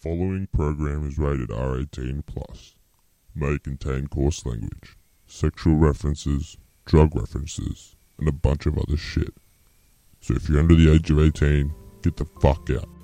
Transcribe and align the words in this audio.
following 0.00 0.48
program 0.54 1.06
is 1.06 1.18
rated 1.18 1.50
R18 1.50 2.24
plus. 2.24 2.74
May 3.34 3.58
contain 3.58 4.06
coarse 4.06 4.46
language, 4.46 4.96
sexual 5.26 5.76
references, 5.76 6.56
drug 6.86 7.14
references, 7.14 7.96
and 8.18 8.26
a 8.26 8.32
bunch 8.32 8.64
of 8.64 8.78
other 8.78 8.96
shit. 8.96 9.34
So 10.20 10.34
if 10.34 10.48
you're 10.48 10.60
under 10.60 10.74
the 10.74 10.90
age 10.90 11.10
of 11.10 11.18
18, 11.18 11.72
get 12.02 12.16
the 12.16 12.24
fuck 12.40 12.70
out. 12.70 12.99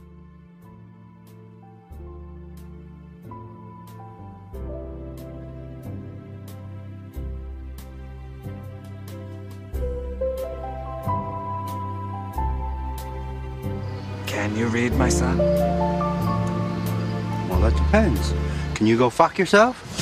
Can 18.87 18.93
you 18.93 18.99
go 18.99 19.11
fuck 19.11 19.37
yourself? 19.37 19.96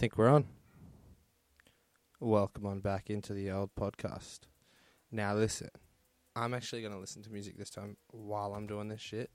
Think 0.00 0.16
we're 0.16 0.30
on. 0.30 0.46
Welcome 2.20 2.64
on 2.64 2.80
back 2.80 3.10
into 3.10 3.34
the 3.34 3.50
old 3.50 3.74
podcast. 3.78 4.38
Now 5.12 5.34
listen, 5.34 5.68
I'm 6.34 6.54
actually 6.54 6.80
going 6.80 6.94
to 6.94 6.98
listen 6.98 7.22
to 7.24 7.30
music 7.30 7.58
this 7.58 7.68
time 7.68 7.98
while 8.10 8.54
I'm 8.54 8.66
doing 8.66 8.88
this 8.88 9.02
shit. 9.02 9.28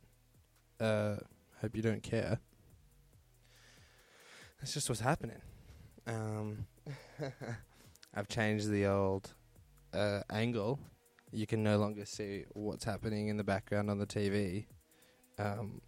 Uh, 0.79 1.17
hope 1.61 1.75
you 1.75 1.83
don't 1.83 2.01
care. 2.01 2.39
That's 4.59 4.73
just 4.73 4.89
what's 4.89 5.01
happening. 5.01 5.39
Um, 6.07 6.65
I've 8.15 8.27
changed 8.27 8.67
the 8.71 8.87
old 8.87 9.35
uh, 9.93 10.21
angle. 10.31 10.79
You 11.31 11.45
can 11.45 11.61
no 11.61 11.77
longer 11.77 12.05
see 12.05 12.45
what's 12.53 12.85
happening 12.85 13.27
in 13.27 13.37
the 13.37 13.43
background 13.43 13.91
on 13.91 13.99
the 13.99 14.07
TV. 14.07 14.65
Um, 15.37 15.81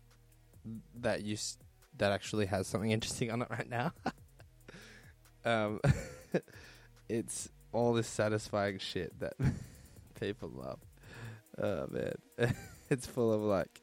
that 0.93 1.23
you 1.23 1.35
that 1.97 2.11
actually 2.11 2.45
has 2.45 2.67
something 2.67 2.91
interesting 2.97 3.31
on 3.31 3.41
it 3.41 3.47
right 3.49 3.67
now. 3.67 3.91
um, 5.47 5.79
it's 7.09 7.49
all 7.71 7.93
this 7.93 8.07
satisfying 8.07 8.79
shit 8.79 9.17
that 9.19 9.33
people 10.19 10.49
love. 10.49 10.79
Oh 11.61 11.87
man, 11.89 12.15
it's 12.89 13.07
full 13.07 13.31
of 13.31 13.41
like 13.41 13.81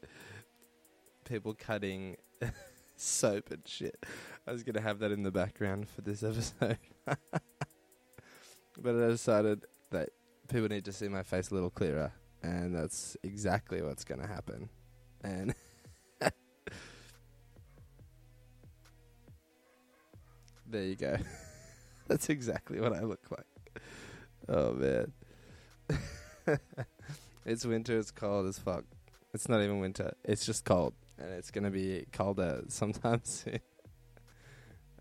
people 1.25 1.55
cutting 1.55 2.17
soap 2.97 3.51
and 3.51 3.63
shit. 3.67 4.05
I 4.47 4.53
was 4.53 4.63
gonna 4.63 4.81
have 4.81 4.99
that 5.01 5.11
in 5.11 5.23
the 5.23 5.31
background 5.31 5.89
for 5.89 6.03
this 6.03 6.23
episode, 6.23 6.79
but 7.07 7.19
I 8.95 9.09
decided 9.09 9.65
that 9.91 10.11
people 10.49 10.69
need 10.69 10.85
to 10.85 10.93
see 10.93 11.09
my 11.09 11.23
face 11.23 11.51
a 11.51 11.55
little 11.55 11.71
clearer, 11.71 12.13
and 12.43 12.75
that's 12.75 13.17
exactly 13.23 13.81
what's 13.83 14.05
gonna 14.05 14.29
happen. 14.29 14.69
And 15.23 15.55
there 20.67 20.85
you 20.85 20.97
go. 20.97 21.17
That's 22.09 22.29
exactly 22.29 22.81
what 22.81 22.93
I 22.93 23.01
look 23.01 23.25
like. 23.31 23.83
Oh 24.49 24.75
man. 24.75 25.13
it's 27.47 27.65
winter, 27.65 27.99
it's 27.99 28.11
cold 28.11 28.47
as 28.47 28.59
fuck. 28.59 28.85
It's 29.33 29.49
not 29.49 29.63
even 29.63 29.81
winter, 29.81 30.15
it's 30.23 30.45
just 30.45 30.65
cold. 30.65 30.93
And 31.19 31.33
it's 31.33 31.51
gonna 31.51 31.71
be 31.71 32.07
colder 32.13 32.63
sometime 32.69 33.21
soon. 33.25 33.61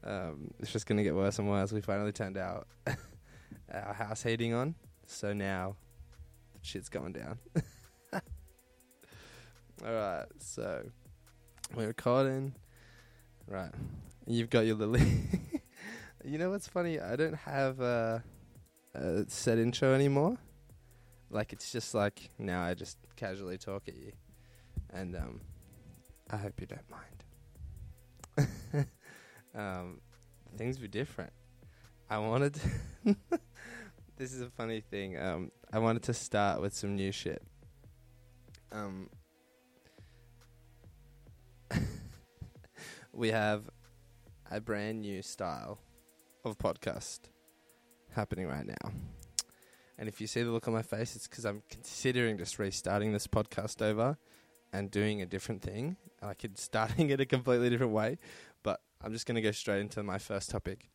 Um, 0.03 0.51
it's 0.59 0.71
just 0.71 0.85
gonna 0.85 1.03
get 1.03 1.13
worse 1.15 1.39
and 1.39 1.49
worse. 1.49 1.73
We 1.73 1.81
finally 1.81 2.13
turned 2.13 2.37
out 2.37 2.67
our 3.73 3.93
house 3.93 4.23
heating 4.23 4.53
on, 4.53 4.75
so 5.05 5.33
now 5.33 5.75
shit's 6.61 6.89
going 6.89 7.13
down. 7.13 7.39
Alright, 9.85 10.27
so 10.39 10.85
we're 11.75 11.87
recording. 11.87 12.55
Right. 13.45 13.71
You've 14.25 14.49
got 14.49 14.65
your 14.65 14.75
little 14.75 14.95
You 16.25 16.37
know 16.37 16.51
what's 16.51 16.69
funny? 16.69 17.01
I 17.01 17.17
don't 17.17 17.35
have 17.35 17.81
a, 17.81 18.23
a 18.95 19.25
set 19.27 19.57
intro 19.57 19.93
anymore. 19.93 20.37
Like 21.29 21.51
it's 21.51 21.69
just 21.69 21.93
like 21.93 22.29
now 22.39 22.63
I 22.63 22.75
just 22.75 22.97
casually 23.17 23.57
talk 23.57 23.89
at 23.89 23.95
you, 23.95 24.13
and 24.93 25.17
um, 25.17 25.41
I 26.29 26.37
hope 26.37 26.61
you 26.61 26.67
don't 26.67 26.89
mind. 28.37 28.87
um, 29.55 29.99
things 30.55 30.79
were 30.79 30.87
different. 30.87 31.33
I 32.09 32.19
wanted. 32.19 32.53
To 32.53 32.61
this 34.15 34.31
is 34.31 34.39
a 34.39 34.49
funny 34.49 34.79
thing. 34.79 35.19
Um, 35.19 35.51
I 35.73 35.79
wanted 35.79 36.03
to 36.03 36.13
start 36.13 36.61
with 36.61 36.73
some 36.73 36.95
new 36.95 37.11
shit. 37.11 37.41
Um, 38.71 39.09
we 43.11 43.31
have 43.31 43.69
a 44.49 44.61
brand 44.61 45.01
new 45.01 45.21
style 45.21 45.79
of 46.43 46.57
podcast 46.57 47.19
happening 48.11 48.47
right 48.47 48.65
now. 48.65 48.91
And 49.97 50.09
if 50.09 50.19
you 50.19 50.27
see 50.27 50.41
the 50.41 50.51
look 50.51 50.67
on 50.67 50.73
my 50.73 50.81
face, 50.81 51.15
it's 51.15 51.27
because 51.27 51.45
I'm 51.45 51.63
considering 51.69 52.37
just 52.37 52.59
restarting 52.59 53.13
this 53.13 53.27
podcast 53.27 53.81
over 53.81 54.17
and 54.71 54.89
doing 54.89 55.21
a 55.21 55.25
different 55.25 55.61
thing. 55.61 55.97
Could 56.39 56.57
starting 56.57 57.09
it 57.11 57.19
a 57.19 57.25
completely 57.25 57.69
different 57.69 57.93
way, 57.93 58.17
but 58.63 58.81
I'm 59.01 59.13
just 59.13 59.25
going 59.25 59.35
to 59.35 59.41
go 59.41 59.51
straight 59.51 59.81
into 59.81 60.01
my 60.03 60.17
first 60.17 60.49
topic, 60.49 60.89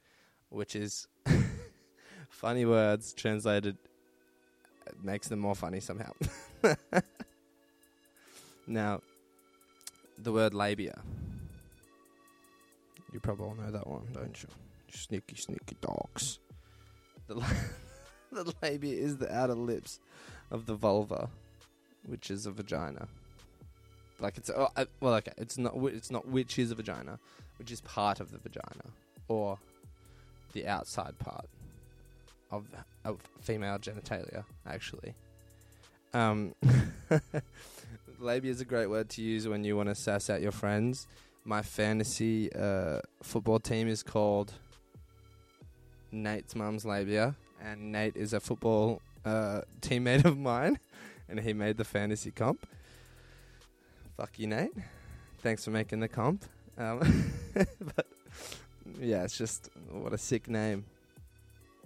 which 0.49 0.75
is 0.75 1.07
funny 2.29 2.65
words 2.65 3.13
translated 3.13 3.77
uh, 4.87 4.93
makes 5.03 5.29
them 5.29 5.39
more 5.39 5.55
funny 5.55 5.81
somehow. 5.81 6.13
now, 8.67 9.01
the 10.19 10.33
word 10.33 10.55
labia. 10.55 11.01
You 13.13 13.21
probably 13.21 13.47
all 13.47 13.55
know 13.55 13.71
that 13.71 13.87
one, 13.87 14.09
don't 14.13 14.43
you? 14.43 14.49
Sneaky, 14.91 15.37
sneaky 15.37 15.76
dogs. 15.81 16.38
The, 17.26 17.34
the 18.32 18.54
labia 18.62 18.97
is 18.97 19.19
the 19.19 19.34
outer 19.34 19.54
lips 19.54 20.00
of 20.50 20.66
the 20.66 20.75
vulva, 20.75 21.28
which 22.06 22.31
is 22.31 22.47
a 22.47 22.50
vagina. 22.50 23.09
Like 24.21 24.37
it's 24.37 24.50
oh, 24.50 24.69
uh, 24.76 24.87
well, 25.00 25.15
okay, 25.15 25.32
it's 25.37 25.59
not 25.59 25.75
it's 25.76 26.10
not 26.10 26.26
which 26.26 26.59
is 26.59 26.71
a 26.71 26.75
vagina, 26.75 27.19
which 27.59 27.71
is 27.71 27.81
part 27.82 28.21
of 28.21 28.32
the 28.32 28.38
vagina 28.38 28.93
or 29.28 29.59
the 30.53 30.66
outside 30.66 31.19
part 31.19 31.47
of 32.50 32.66
of 33.05 33.20
female 33.41 33.78
genitalia, 33.78 34.44
actually. 34.66 35.15
Um, 36.15 36.55
labia 38.19 38.50
is 38.50 38.60
a 38.60 38.65
great 38.65 38.88
word 38.88 39.09
to 39.10 39.22
use 39.22 39.47
when 39.47 39.62
you 39.62 39.76
want 39.76 39.88
to 39.88 39.94
sass 39.94 40.31
out 40.31 40.41
your 40.41 40.53
friends. 40.53 41.06
My 41.44 41.62
fantasy 41.62 42.53
uh, 42.53 43.00
football 43.22 43.60
team 43.60 43.88
is 43.88 44.03
called 44.03 44.53
Nate's 46.11 46.55
mum's 46.55 46.85
labia, 46.85 47.35
and 47.63 47.93
Nate 47.93 48.17
is 48.17 48.33
a 48.33 48.41
football 48.41 49.03
uh, 49.25 49.63
teammate 49.81 50.25
of 50.25 50.38
mine, 50.38 50.79
and 51.29 51.41
he 51.41 51.53
made 51.53 51.77
the 51.77 51.85
fantasy 51.85 52.31
comp. 52.31 52.67
Fuck 54.17 54.38
you, 54.38 54.47
Nate. 54.47 54.73
Thanks 55.41 55.65
for 55.65 55.71
making 55.71 56.00
the 56.00 56.09
comp. 56.09 56.44
Um, 56.77 57.32
but 57.97 58.06
yeah, 59.00 59.25
it's 59.25 59.37
just 59.37 59.71
what 59.91 60.12
a 60.12 60.19
sick 60.19 60.49
name, 60.49 60.85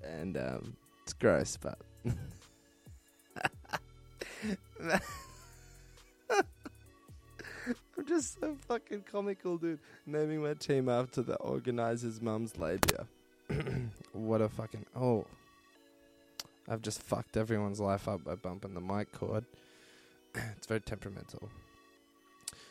and 0.02 0.36
um, 0.36 0.76
it's 1.02 1.12
gross, 1.12 1.56
but. 1.56 1.78
I'm 7.96 8.06
just 8.06 8.40
so 8.40 8.56
fucking 8.66 9.04
comical, 9.10 9.58
dude. 9.58 9.78
Naming 10.06 10.42
my 10.42 10.54
team 10.54 10.88
after 10.88 11.22
the 11.22 11.36
organizer's 11.36 12.20
mum's 12.20 12.58
labia. 12.58 13.06
what 14.12 14.40
a 14.40 14.48
fucking 14.48 14.86
oh! 14.96 15.26
I've 16.68 16.82
just 16.82 17.02
fucked 17.02 17.36
everyone's 17.36 17.80
life 17.80 18.08
up 18.08 18.24
by 18.24 18.34
bumping 18.36 18.74
the 18.74 18.80
mic 18.80 19.12
cord. 19.12 19.44
it's 20.56 20.66
very 20.66 20.80
temperamental. 20.80 21.48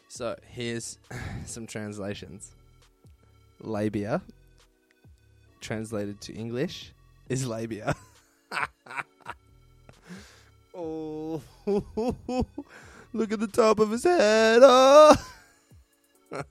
So 0.08 0.38
here's 0.48 0.98
some 1.46 1.68
translations. 1.68 2.52
Labia, 3.60 4.22
translated 5.60 6.20
to 6.22 6.34
English, 6.34 6.94
is 7.30 7.46
labia. 7.46 7.96
Oh, 10.74 11.42
look 13.14 13.32
at 13.32 13.40
the 13.40 13.50
top 13.52 13.80
of 13.80 13.92
his 13.92 14.04
head. 14.04 14.62
Oh. 14.64 15.16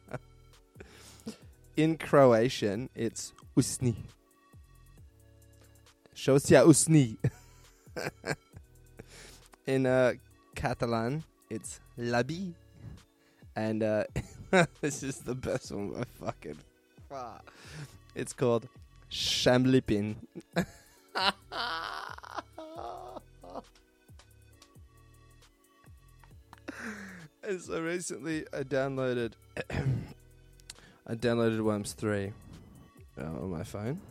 In 1.76 1.96
Croatian, 1.96 2.90
it's 2.94 3.32
usni. 3.56 3.94
Show 6.20 6.36
se 6.38 6.54
usni. 6.56 7.16
In 9.66 9.86
uh, 9.86 10.12
Catalan, 10.54 11.24
it's 11.48 11.80
labi. 11.98 12.52
And 13.56 13.82
uh, 13.82 14.04
this 14.82 15.02
is 15.02 15.20
the 15.20 15.34
best 15.34 15.72
one 15.72 15.92
by 15.92 16.04
fucking. 16.26 16.58
It's 18.14 18.34
called 18.34 18.68
Shamlipin. 19.10 20.16
and 27.42 27.62
so 27.62 27.80
recently 27.80 28.44
I 28.52 28.62
downloaded 28.62 29.32
I 31.06 31.14
downloaded 31.14 31.62
Worms 31.62 31.94
3 31.94 32.30
uh, 33.18 33.24
on 33.24 33.50
my 33.50 33.64
phone. 33.64 34.02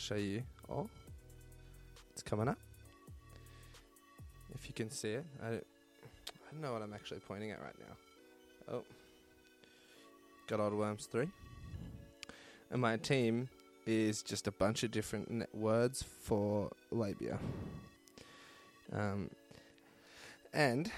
Show 0.00 0.14
you. 0.14 0.42
Oh, 0.72 0.88
it's 2.14 2.22
coming 2.22 2.48
up. 2.48 2.56
If 4.54 4.66
you 4.66 4.72
can 4.72 4.90
see 4.90 5.10
it, 5.10 5.26
I 5.42 5.50
don't, 5.50 5.66
I 6.26 6.52
don't 6.52 6.62
know 6.62 6.72
what 6.72 6.80
I'm 6.80 6.94
actually 6.94 7.20
pointing 7.20 7.50
at 7.50 7.60
right 7.60 7.74
now. 7.78 8.76
Oh, 8.76 8.82
got 10.46 10.58
old 10.58 10.72
Worms 10.72 11.04
3. 11.04 11.28
And 12.70 12.80
my 12.80 12.96
team 12.96 13.50
is 13.86 14.22
just 14.22 14.46
a 14.46 14.52
bunch 14.52 14.84
of 14.84 14.90
different 14.90 15.54
words 15.54 16.02
for 16.02 16.70
labia. 16.90 17.38
Um, 18.94 19.28
and 20.54 20.90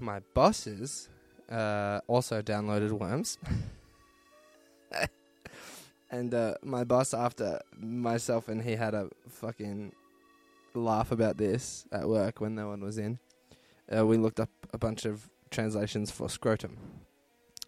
my 0.00 0.18
bosses 0.34 1.08
uh, 1.48 2.00
also 2.08 2.42
downloaded 2.42 2.90
Worms. 2.90 3.38
and 6.10 6.32
uh, 6.32 6.54
my 6.62 6.84
boss, 6.84 7.12
after 7.12 7.60
myself 7.78 8.48
and 8.48 8.62
he 8.62 8.76
had 8.76 8.94
a 8.94 9.08
fucking 9.28 9.92
laugh 10.74 11.12
about 11.12 11.36
this 11.36 11.86
at 11.92 12.08
work 12.08 12.40
when 12.40 12.54
no 12.54 12.68
one 12.68 12.80
was 12.80 12.98
in, 12.98 13.18
uh, 13.94 14.06
we 14.06 14.16
looked 14.16 14.40
up 14.40 14.50
a 14.72 14.78
bunch 14.78 15.04
of 15.04 15.28
translations 15.50 16.10
for 16.10 16.28
scrotum. 16.28 16.76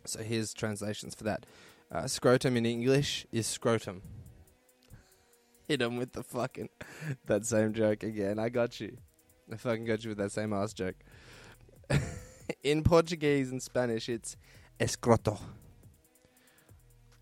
So 0.04 0.22
here's 0.22 0.54
translations 0.54 1.14
for 1.14 1.24
that. 1.24 1.44
Uh, 1.92 2.06
scrotum 2.06 2.56
in 2.56 2.64
English 2.64 3.26
is 3.32 3.46
scrotum. 3.46 4.02
Hit 5.68 5.82
him 5.82 5.96
with 5.96 6.12
the 6.12 6.22
fucking 6.22 6.68
that 7.26 7.44
same 7.44 7.72
joke 7.74 8.02
again. 8.02 8.38
I 8.38 8.48
got 8.48 8.80
you. 8.80 8.96
I 9.52 9.56
fucking 9.56 9.84
got 9.84 10.04
you 10.04 10.10
with 10.10 10.18
that 10.18 10.32
same 10.32 10.52
ass 10.52 10.72
joke. 10.72 10.96
in 12.62 12.82
Portuguese 12.82 13.50
and 13.50 13.62
Spanish, 13.62 14.08
it's 14.08 14.36
escroto. 14.78 15.38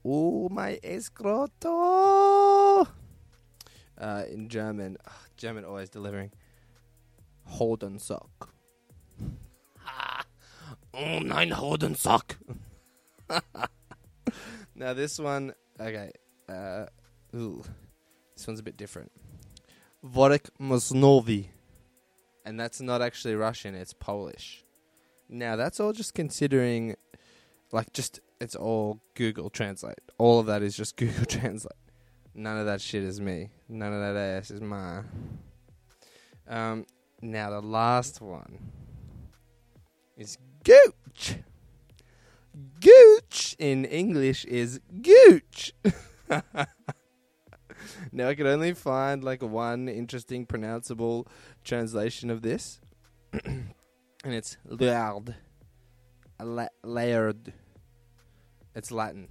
Oh, 0.05 0.49
my 0.49 0.79
escroto. 0.83 2.87
Uh, 4.01 4.23
in 4.31 4.49
German, 4.49 4.97
ugh, 5.07 5.13
German 5.37 5.65
always 5.65 5.89
delivering. 5.89 6.31
Holden 7.45 7.99
sock. 7.99 8.51
oh, 10.95 11.19
nein, 11.19 11.51
Holden 11.51 11.95
sock. 11.95 12.37
now 14.75 14.95
this 14.95 15.19
one, 15.19 15.55
okay. 15.81 16.13
Uh, 16.49 16.87
ooh, 17.35 17.63
this 18.37 18.47
one's 18.47 18.61
a 18.61 18.63
bit 18.63 18.77
different. 18.77 19.11
Worek 20.05 20.49
Mosnovi. 20.61 21.49
And 22.45 22.59
that's 22.59 22.81
not 22.81 23.03
actually 23.03 23.35
Russian, 23.35 23.75
it's 23.75 23.93
Polish. 23.93 24.65
Now, 25.29 25.57
that's 25.57 25.81
all 25.81 25.93
just 25.93 26.15
considering, 26.15 26.95
like, 27.73 27.93
just, 27.93 28.21
it's 28.41 28.55
all 28.55 29.01
Google 29.15 29.51
Translate. 29.51 29.99
All 30.19 30.41
of 30.41 30.47
that 30.47 30.63
is 30.63 30.77
just 30.77 30.97
Google 30.97 31.25
Translate. 31.25 31.73
None 32.35 32.59
of 32.59 32.67
that 32.67 32.81
shit 32.81 33.03
is 33.03 33.21
me. 33.21 33.51
None 33.69 33.93
of 33.93 34.01
that 34.01 34.17
ass 34.17 34.51
is 34.51 34.61
mine. 34.61 35.05
Um, 36.47 36.87
now, 37.21 37.51
the 37.51 37.61
last 37.61 38.21
one 38.21 38.71
is 40.17 40.39
Gooch. 40.63 41.37
Gooch 42.81 43.57
in 43.59 43.85
English 43.85 44.45
is 44.45 44.81
Gooch. 45.03 45.75
now, 48.13 48.29
I 48.29 48.35
could 48.35 48.47
only 48.47 48.73
find, 48.73 49.25
like, 49.25 49.43
one 49.43 49.89
interesting 49.89 50.47
pronounceable 50.47 51.27
translation 51.65 52.31
of 52.31 52.43
this. 52.43 52.81
and 53.45 53.75
it's 54.25 54.57
laird. 54.65 55.35
La- 56.41 56.69
laird. 56.85 57.53
It's 58.79 58.93
Latin 58.93 59.27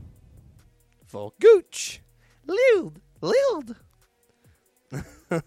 for 1.05 1.31
gooch. 1.39 2.01
Lild. 2.45 2.99
Lild. 3.21 3.77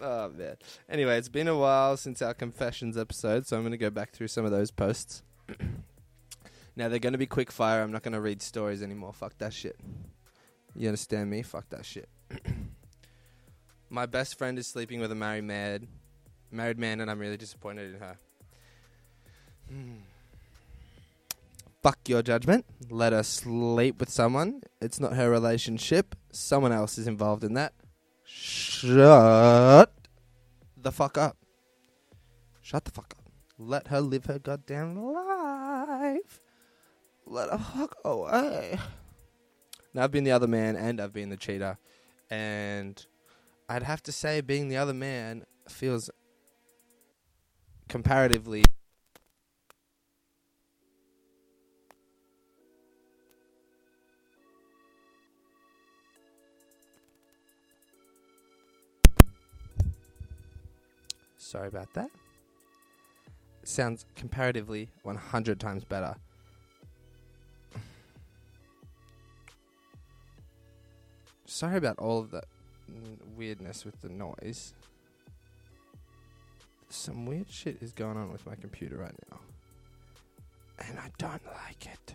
oh, 0.00 0.30
man. 0.30 0.56
Anyway, 0.88 1.18
it's 1.18 1.28
been 1.28 1.46
a 1.46 1.58
while 1.58 1.98
since 1.98 2.22
our 2.22 2.32
confessions 2.32 2.96
episode, 2.96 3.46
so 3.46 3.58
I'm 3.58 3.62
going 3.64 3.72
to 3.72 3.76
go 3.76 3.90
back 3.90 4.12
through 4.12 4.28
some 4.28 4.46
of 4.46 4.50
those 4.50 4.70
posts. 4.70 5.22
now, 6.74 6.88
they're 6.88 6.98
going 6.98 7.12
to 7.12 7.18
be 7.18 7.26
quick 7.26 7.52
fire. 7.52 7.82
I'm 7.82 7.92
not 7.92 8.02
going 8.02 8.14
to 8.14 8.20
read 8.22 8.40
stories 8.40 8.82
anymore. 8.82 9.12
Fuck 9.12 9.36
that 9.36 9.52
shit. 9.52 9.76
You 10.74 10.88
understand 10.88 11.28
me? 11.28 11.42
Fuck 11.42 11.68
that 11.68 11.84
shit. 11.84 12.08
My 13.90 14.06
best 14.06 14.38
friend 14.38 14.58
is 14.58 14.66
sleeping 14.66 15.00
with 15.00 15.12
a 15.12 15.16
married 15.16 15.44
man, 15.44 15.86
married 16.50 16.78
man, 16.78 17.02
and 17.02 17.10
I'm 17.10 17.18
really 17.18 17.36
disappointed 17.36 17.92
in 17.92 18.00
her. 18.00 18.16
Hmm. 19.68 19.96
Fuck 21.82 22.08
your 22.08 22.22
judgment. 22.22 22.66
Let 22.90 23.12
her 23.12 23.22
sleep 23.22 24.00
with 24.00 24.10
someone. 24.10 24.62
It's 24.82 25.00
not 25.00 25.14
her 25.14 25.30
relationship. 25.30 26.14
Someone 26.30 26.72
else 26.72 26.98
is 26.98 27.06
involved 27.06 27.42
in 27.42 27.54
that. 27.54 27.72
Shut 28.24 29.90
the 30.76 30.92
fuck 30.92 31.16
up. 31.16 31.36
Shut 32.60 32.84
the 32.84 32.90
fuck 32.90 33.14
up. 33.18 33.24
Let 33.58 33.88
her 33.88 34.00
live 34.00 34.26
her 34.26 34.38
goddamn 34.38 35.02
life. 35.02 36.40
Let 37.26 37.50
her 37.50 37.58
fuck 37.58 37.96
away. 38.04 38.78
Now 39.94 40.04
I've 40.04 40.12
been 40.12 40.24
the 40.24 40.32
other 40.32 40.46
man 40.46 40.76
and 40.76 41.00
I've 41.00 41.12
been 41.12 41.30
the 41.30 41.36
cheater, 41.36 41.78
and 42.30 43.04
I'd 43.68 43.82
have 43.82 44.02
to 44.04 44.12
say 44.12 44.40
being 44.40 44.68
the 44.68 44.76
other 44.76 44.94
man 44.94 45.44
feels 45.68 46.10
comparatively 47.88 48.64
Sorry 61.50 61.66
about 61.66 61.92
that. 61.94 62.12
Sounds 63.64 64.06
comparatively 64.14 64.88
100 65.02 65.58
times 65.58 65.82
better. 65.82 66.14
Sorry 71.46 71.76
about 71.76 71.98
all 71.98 72.20
of 72.20 72.30
that 72.30 72.44
weirdness 73.36 73.84
with 73.84 74.00
the 74.00 74.08
noise. 74.08 74.74
Some 76.88 77.26
weird 77.26 77.50
shit 77.50 77.82
is 77.82 77.92
going 77.92 78.16
on 78.16 78.30
with 78.30 78.46
my 78.46 78.54
computer 78.54 78.98
right 78.98 79.18
now. 79.32 79.40
And 80.86 81.00
I 81.00 81.10
don't 81.18 81.44
like 81.66 81.84
it. 81.86 82.14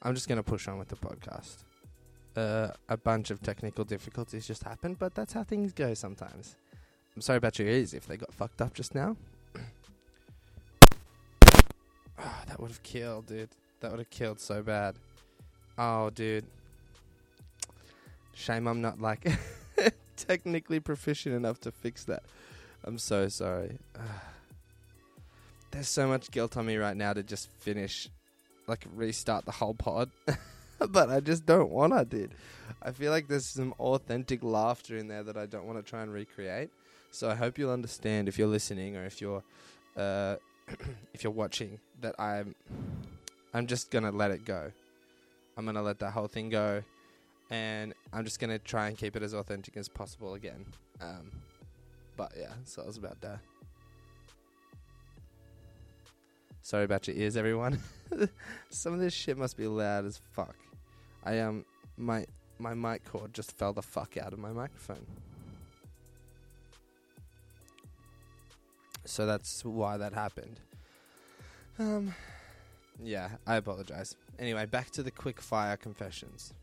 I'm 0.00 0.14
just 0.14 0.28
going 0.28 0.36
to 0.36 0.44
push 0.44 0.68
on 0.68 0.78
with 0.78 0.86
the 0.86 0.96
podcast. 0.96 1.64
Uh, 2.38 2.70
a 2.88 2.96
bunch 2.96 3.32
of 3.32 3.42
technical 3.42 3.84
difficulties 3.84 4.46
just 4.46 4.62
happened, 4.62 4.96
but 4.96 5.12
that's 5.12 5.32
how 5.32 5.42
things 5.42 5.72
go 5.72 5.92
sometimes. 5.92 6.54
I'm 7.16 7.20
sorry 7.20 7.38
about 7.38 7.58
your 7.58 7.66
ears 7.66 7.94
if 7.94 8.06
they 8.06 8.16
got 8.16 8.32
fucked 8.32 8.62
up 8.62 8.74
just 8.74 8.94
now. 8.94 9.16
Ah, 12.20 12.42
that 12.48 12.60
would 12.60 12.70
have 12.70 12.82
killed, 12.82 13.26
dude. 13.26 13.48
That 13.80 13.90
would 13.92 14.00
have 14.00 14.10
killed 14.10 14.40
so 14.40 14.60
bad. 14.60 14.96
Oh, 15.78 16.10
dude. 16.10 16.44
Shame 18.34 18.66
I'm 18.66 18.80
not 18.80 19.00
like 19.00 19.24
technically 20.16 20.80
proficient 20.80 21.34
enough 21.34 21.60
to 21.60 21.72
fix 21.72 22.04
that. 22.04 22.22
I'm 22.84 22.98
so 22.98 23.28
sorry. 23.28 23.78
There's 25.72 25.88
so 25.88 26.06
much 26.06 26.30
guilt 26.30 26.56
on 26.56 26.66
me 26.66 26.76
right 26.76 26.96
now 26.96 27.12
to 27.12 27.22
just 27.22 27.48
finish, 27.58 28.08
like 28.68 28.84
restart 28.94 29.44
the 29.44 29.52
whole 29.52 29.74
pod. 29.74 30.10
but 30.90 31.10
I 31.10 31.20
just 31.20 31.44
don't 31.46 31.70
want 31.70 31.92
to, 31.92 32.04
dude. 32.04 32.34
I 32.82 32.92
feel 32.92 33.10
like 33.10 33.28
there's 33.28 33.46
some 33.46 33.74
authentic 33.80 34.42
laughter 34.44 34.96
in 34.96 35.08
there 35.08 35.22
that 35.24 35.36
I 35.36 35.46
don't 35.46 35.66
want 35.66 35.84
to 35.84 35.88
try 35.88 36.02
and 36.02 36.12
recreate. 36.12 36.70
So 37.10 37.28
I 37.28 37.34
hope 37.34 37.58
you'll 37.58 37.72
understand 37.72 38.28
if 38.28 38.38
you're 38.38 38.48
listening 38.48 38.96
or 38.96 39.04
if 39.04 39.20
you're 39.20 39.42
uh, 39.96 40.36
if 41.14 41.24
you're 41.24 41.32
watching 41.32 41.80
that 42.00 42.14
I'm 42.20 42.54
I'm 43.54 43.66
just 43.66 43.90
gonna 43.90 44.12
let 44.12 44.30
it 44.30 44.44
go. 44.44 44.70
I'm 45.56 45.64
gonna 45.64 45.82
let 45.82 45.98
that 46.00 46.12
whole 46.12 46.28
thing 46.28 46.50
go. 46.50 46.82
and 47.50 47.94
I'm 48.12 48.24
just 48.24 48.38
gonna 48.38 48.58
try 48.58 48.88
and 48.88 48.96
keep 48.96 49.16
it 49.16 49.22
as 49.22 49.34
authentic 49.34 49.76
as 49.76 49.88
possible 49.88 50.34
again. 50.34 50.66
Um, 51.00 51.32
but 52.16 52.32
yeah, 52.38 52.52
so 52.64 52.82
I 52.82 52.86
was 52.86 52.98
about 52.98 53.20
that. 53.22 53.40
Sorry 56.60 56.84
about 56.84 57.08
your 57.08 57.16
ears, 57.16 57.36
everyone. 57.36 57.80
Some 58.70 58.92
of 58.92 59.00
this 59.00 59.14
shit 59.14 59.38
must 59.38 59.56
be 59.56 59.66
loud 59.66 60.04
as 60.04 60.20
fuck. 60.32 60.54
I 61.28 61.40
um 61.40 61.66
my 61.98 62.24
my 62.58 62.72
mic 62.72 63.04
cord 63.04 63.34
just 63.34 63.52
fell 63.52 63.74
the 63.74 63.82
fuck 63.82 64.16
out 64.16 64.32
of 64.32 64.38
my 64.38 64.50
microphone. 64.50 65.04
So 69.04 69.26
that's 69.26 69.62
why 69.62 69.98
that 69.98 70.14
happened. 70.14 70.58
Um 71.78 72.14
yeah, 72.98 73.28
I 73.46 73.56
apologize. 73.56 74.16
Anyway, 74.38 74.64
back 74.64 74.90
to 74.92 75.02
the 75.02 75.10
quick 75.10 75.38
fire 75.42 75.76
confessions. 75.76 76.54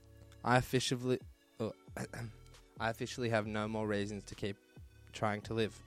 I 0.43 0.57
officially 0.57 1.19
oh, 1.59 1.73
I 2.79 2.89
officially 2.89 3.29
have 3.29 3.45
no 3.45 3.67
more 3.67 3.85
reasons 3.85 4.23
to 4.23 4.33
keep 4.35 4.57
trying 5.13 5.41
to 5.41 5.53
live. 5.53 5.79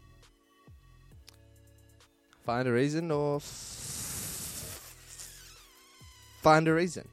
Find 2.44 2.68
a 2.68 2.72
reason 2.72 3.10
or 3.10 3.36
f- 3.38 4.94
find 6.42 6.68
a 6.68 6.72
reason. 6.72 7.08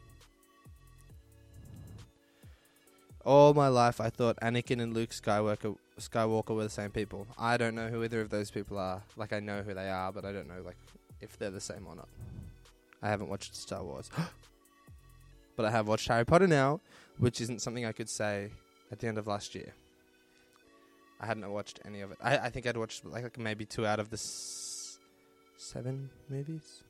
All 3.26 3.56
my 3.56 3.68
life, 3.70 4.00
I 4.00 4.12
thought 4.12 4.38
Anakin 4.40 4.80
and 4.82 4.94
Luke 4.94 5.10
Skywalker 5.10 5.76
Skywalker 6.00 6.56
were 6.56 6.64
the 6.64 6.70
same 6.70 6.92
people. 6.92 7.26
I 7.40 7.58
don't 7.58 7.74
know 7.74 7.88
who 7.88 8.04
either 8.04 8.22
of 8.22 8.30
those 8.30 8.52
people 8.52 8.78
are. 8.78 9.02
Like 9.18 9.34
I 9.34 9.40
know 9.40 9.64
who 9.64 9.74
they 9.74 9.90
are, 9.90 10.12
but 10.12 10.26
I 10.26 10.32
don't 10.32 10.48
know 10.48 10.62
like 10.64 10.78
if 11.22 11.38
they're 11.40 11.50
the 11.50 11.60
same 11.60 11.88
or 11.88 11.96
not. 11.96 12.08
I 13.02 13.10
haven't 13.10 13.30
watched 13.30 13.56
Star 13.56 13.84
Wars, 13.84 14.12
but 15.56 15.66
I 15.66 15.72
have 15.72 15.88
watched 15.88 16.08
Harry 16.08 16.26
Potter 16.26 16.48
now, 16.48 16.82
which 17.18 17.42
isn't 17.42 17.62
something 17.62 17.86
I 17.86 17.94
could 17.94 18.10
say 18.10 18.52
at 18.92 19.00
the 19.00 19.08
end 19.08 19.18
of 19.18 19.26
last 19.26 19.56
year. 19.56 19.74
I 21.20 21.26
hadn't 21.26 21.50
watched 21.50 21.80
any 21.86 22.02
of 22.02 22.12
it. 22.12 22.18
I, 22.22 22.38
I 22.38 22.50
think 22.50 22.68
I'd 22.68 22.78
watched 22.78 23.06
like, 23.06 23.24
like 23.24 23.40
maybe 23.40 23.66
two 23.66 23.88
out 23.88 24.00
of 24.00 24.10
the 24.10 24.16
s- 24.16 25.00
seven 25.58 26.10
movies. 26.30 26.84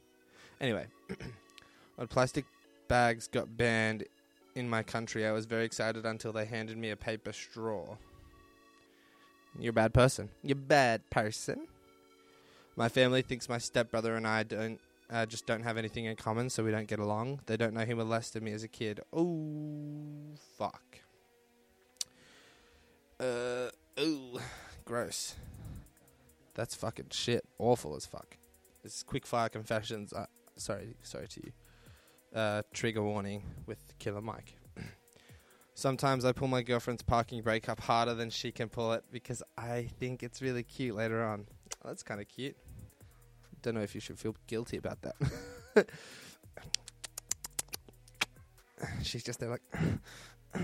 Anyway, 0.60 0.88
when 1.96 2.08
plastic 2.08 2.46
bags 2.88 3.28
got 3.28 3.56
banned 3.56 4.04
in 4.56 4.70
my 4.70 4.82
country, 4.82 5.26
I 5.26 5.32
was 5.32 5.46
very 5.46 5.66
excited 5.66 6.06
until 6.06 6.32
they 6.32 6.46
handed 6.46 6.78
me 6.78 6.90
a 6.90 6.96
paper 6.96 7.34
straw. 7.34 7.98
You're 9.60 9.72
a 9.72 9.74
bad 9.74 9.94
person. 9.94 10.30
You're 10.42 10.58
a 10.58 10.62
bad 10.62 11.10
person. 11.10 11.68
My 12.76 12.90
family 12.90 13.22
thinks 13.22 13.48
my 13.48 13.58
stepbrother 13.58 14.16
and 14.16 14.28
I 14.28 14.44
don't 14.44 14.80
uh, 15.10 15.26
just 15.26 15.46
don't 15.46 15.62
have 15.64 15.78
anything 15.78 16.06
in 16.06 16.16
common, 16.16 16.50
so 16.50 16.64
we 16.64 16.72
don't 16.72 16.88
get 16.88 17.00
along. 17.00 17.42
They 17.46 17.58
don't 17.58 17.74
know 17.74 17.86
he 17.86 17.94
molested 17.94 18.42
me 18.42 18.54
as 18.54 18.64
a 18.64 18.68
kid. 18.68 19.02
Oh, 19.14 20.36
fuck. 20.58 21.00
Uh, 23.20 23.70
ooh, 24.00 24.40
gross. 24.84 25.36
That's 26.56 26.74
fucking 26.74 27.08
shit. 27.12 27.46
Awful 27.60 27.96
as 27.96 28.06
fuck. 28.06 28.38
Is 28.84 29.04
quick 29.04 29.28
fire 29.28 29.50
confessions. 29.50 30.12
Uh, 30.12 30.26
sorry, 30.56 30.96
sorry 31.04 31.28
to 31.28 31.42
you. 31.46 31.52
Uh, 32.36 32.62
trigger 32.74 33.02
warning 33.02 33.42
with 33.66 33.98
Killer 33.98 34.20
Mike. 34.20 34.58
Sometimes 35.74 36.26
I 36.26 36.34
pull 36.34 36.50
my 36.50 36.64
girlfriend's 36.64 37.02
parking 37.02 37.42
brake 37.42 37.70
up 37.70 37.80
harder 37.80 38.14
than 38.14 38.30
she 38.30 38.52
can 38.52 38.68
pull 38.68 38.92
it 38.92 39.06
because 39.10 39.42
I 39.58 39.88
think 40.02 40.22
it's 40.22 40.42
really 40.42 40.64
cute 40.64 40.98
later 40.98 41.24
on. 41.24 41.46
That's 41.86 42.04
kind 42.04 42.20
of 42.20 42.28
cute. 42.28 42.58
Don't 43.62 43.74
know 43.74 43.82
if 43.82 43.96
you 43.96 44.02
should 44.02 44.20
feel 44.20 44.36
guilty 44.48 44.76
about 44.76 44.98
that. 45.04 45.88
She's 49.02 49.24
just 49.24 49.40
there 49.40 49.50
like. 49.52 49.62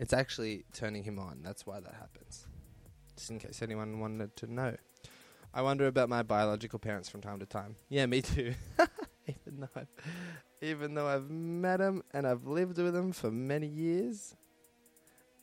it's 0.00 0.12
actually 0.12 0.64
turning 0.72 1.04
him 1.04 1.20
on. 1.20 1.38
That's 1.44 1.64
why 1.64 1.78
that 1.78 1.94
happens. 1.94 2.48
Just 3.16 3.30
in 3.30 3.38
case 3.38 3.62
anyone 3.62 4.00
wanted 4.00 4.34
to 4.38 4.52
know. 4.52 4.74
I 5.54 5.62
wonder 5.62 5.86
about 5.86 6.08
my 6.08 6.24
biological 6.24 6.80
parents 6.80 7.08
from 7.08 7.20
time 7.20 7.38
to 7.38 7.46
time. 7.46 7.76
Yeah, 7.88 8.06
me 8.06 8.22
too. 8.22 8.54
even 9.28 9.60
though 9.60 9.68
I've, 9.74 9.88
even 10.60 10.94
though 10.94 11.06
I've 11.06 11.30
met 11.30 11.80
him 11.80 12.02
and 12.12 12.26
I've 12.26 12.46
lived 12.46 12.78
with 12.78 12.94
him 12.94 13.12
for 13.12 13.30
many 13.30 13.66
years, 13.66 14.34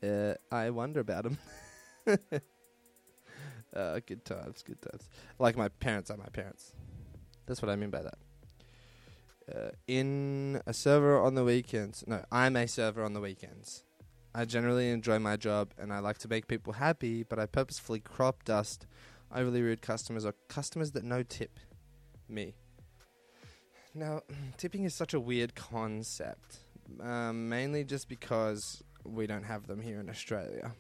uh, 0.04 0.34
I 0.52 0.70
wonder 0.70 1.00
about 1.00 1.26
him. 1.26 1.38
uh, 3.76 4.00
good 4.06 4.26
times, 4.26 4.64
good 4.64 4.82
times. 4.82 5.10
Like 5.40 5.56
my 5.56 5.70
parents 5.70 6.10
are 6.12 6.18
my 6.18 6.30
parents. 6.34 6.74
That's 7.46 7.62
what 7.62 7.70
I 7.70 7.76
mean 7.76 7.90
by 7.90 8.02
that. 8.04 8.18
Uh, 9.54 9.72
in 9.88 10.62
a 10.66 10.74
server 10.74 11.22
on 11.22 11.36
the 11.36 11.44
weekends. 11.44 12.04
No, 12.08 12.24
I'm 12.32 12.56
a 12.56 12.68
server 12.68 13.04
on 13.04 13.14
the 13.14 13.20
weekends. 13.20 13.84
I 14.34 14.46
generally 14.46 14.90
enjoy 14.90 15.20
my 15.20 15.36
job 15.36 15.74
and 15.78 15.94
I 15.94 16.00
like 16.00 16.18
to 16.20 16.28
make 16.28 16.48
people 16.48 16.74
happy, 16.74 17.24
but 17.24 17.40
I 17.40 17.46
purposefully 17.46 18.00
crop 18.00 18.44
dust 18.46 18.88
overly 19.34 19.62
rude 19.62 19.82
customers 19.82 20.26
or 20.26 20.34
customers 20.48 20.92
that 20.92 21.04
no 21.04 21.24
tip 21.24 21.60
me. 22.28 22.56
Now, 23.94 24.22
tipping 24.58 24.84
is 24.84 24.94
such 24.94 25.14
a 25.14 25.20
weird 25.20 25.56
concept, 25.56 26.58
um, 27.02 27.50
mainly 27.50 27.84
just 27.84 28.10
because 28.10 28.84
we 29.04 29.28
don't 29.28 29.44
have 29.44 29.68
them 29.68 29.82
here 29.82 30.00
in 30.00 30.10
Australia. 30.10 30.74